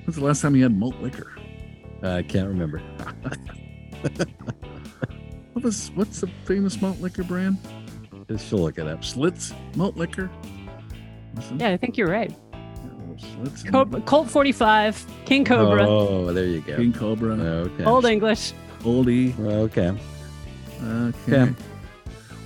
[0.05, 1.31] When's the last time you had malt liquor?
[2.03, 2.81] Uh, I can't remember.
[5.53, 7.57] What was what's the famous malt liquor brand?
[8.37, 9.01] She'll look it up.
[9.01, 10.29] Schlitz malt liquor.
[11.35, 12.35] Listen, Yeah, I think you're right.
[13.17, 13.69] Schlitz.
[13.71, 16.75] Co- Colt 45, King Cobra, Oh, there you go.
[16.77, 17.33] King Cobra.
[17.35, 17.83] Okay.
[17.83, 18.53] Old English.
[18.81, 19.37] Oldie.
[19.39, 19.95] Okay.
[20.83, 21.41] Okay.
[21.41, 21.53] Okay.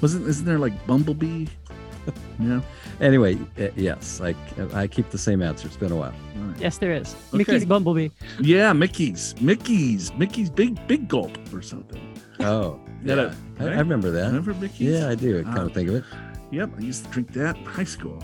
[0.02, 1.48] Wasn't isn't there like Bumblebee?
[2.40, 2.60] yeah.
[3.00, 4.34] Anyway, uh, yes, I
[4.74, 5.68] I keep the same answer.
[5.68, 6.14] It's been a while.
[6.38, 6.60] All right.
[6.60, 7.16] Yes, there is.
[7.30, 7.38] Okay.
[7.38, 8.10] Mickey's Bumblebee.
[8.40, 9.36] Yeah, Mickey's.
[9.40, 10.12] Mickey's.
[10.16, 12.02] Mickey's big big gulp or something.
[12.40, 13.34] Oh, Yeah, yeah.
[13.60, 14.28] I, I remember that.
[14.28, 14.80] Remember Mickey's?
[15.00, 15.40] Yeah, I do.
[15.40, 15.66] I kind Ah.
[15.66, 16.04] of think of it.
[16.52, 18.22] Yep, I used to drink that in high school.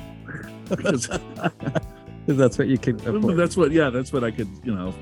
[0.70, 1.08] Because
[2.28, 3.38] That's what you could afford.
[3.38, 4.96] that's what yeah, that's what I could, you know,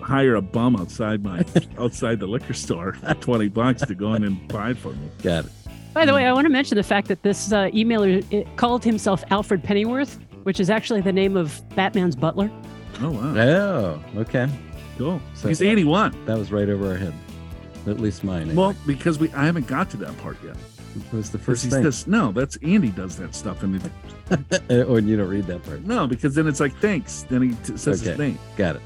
[0.00, 1.42] hire a bum outside my
[1.78, 5.08] outside the liquor store for 20 bucks to go in and buy it for me.
[5.22, 5.52] Got it.
[5.96, 8.84] By the way, I want to mention the fact that this uh, emailer it called
[8.84, 12.50] himself Alfred Pennyworth, which is actually the name of Batman's butler.
[13.00, 13.34] Oh wow.
[13.34, 14.46] Oh, okay.
[14.98, 15.22] Cool.
[15.32, 16.26] So- He's 81.
[16.26, 17.14] That was right over our head.
[17.86, 18.54] At least mine.
[18.54, 20.56] Well, because we I haven't got to that part yet.
[20.96, 21.82] it was the First first thing.
[21.82, 23.76] this, no, that's Andi does that stuff and
[24.30, 25.82] it, oh, and you don't read that part.
[25.86, 27.22] no, because then it's like thanks.
[27.30, 28.10] Then he t- says Okay.
[28.10, 28.38] his name.
[28.58, 28.82] Got it.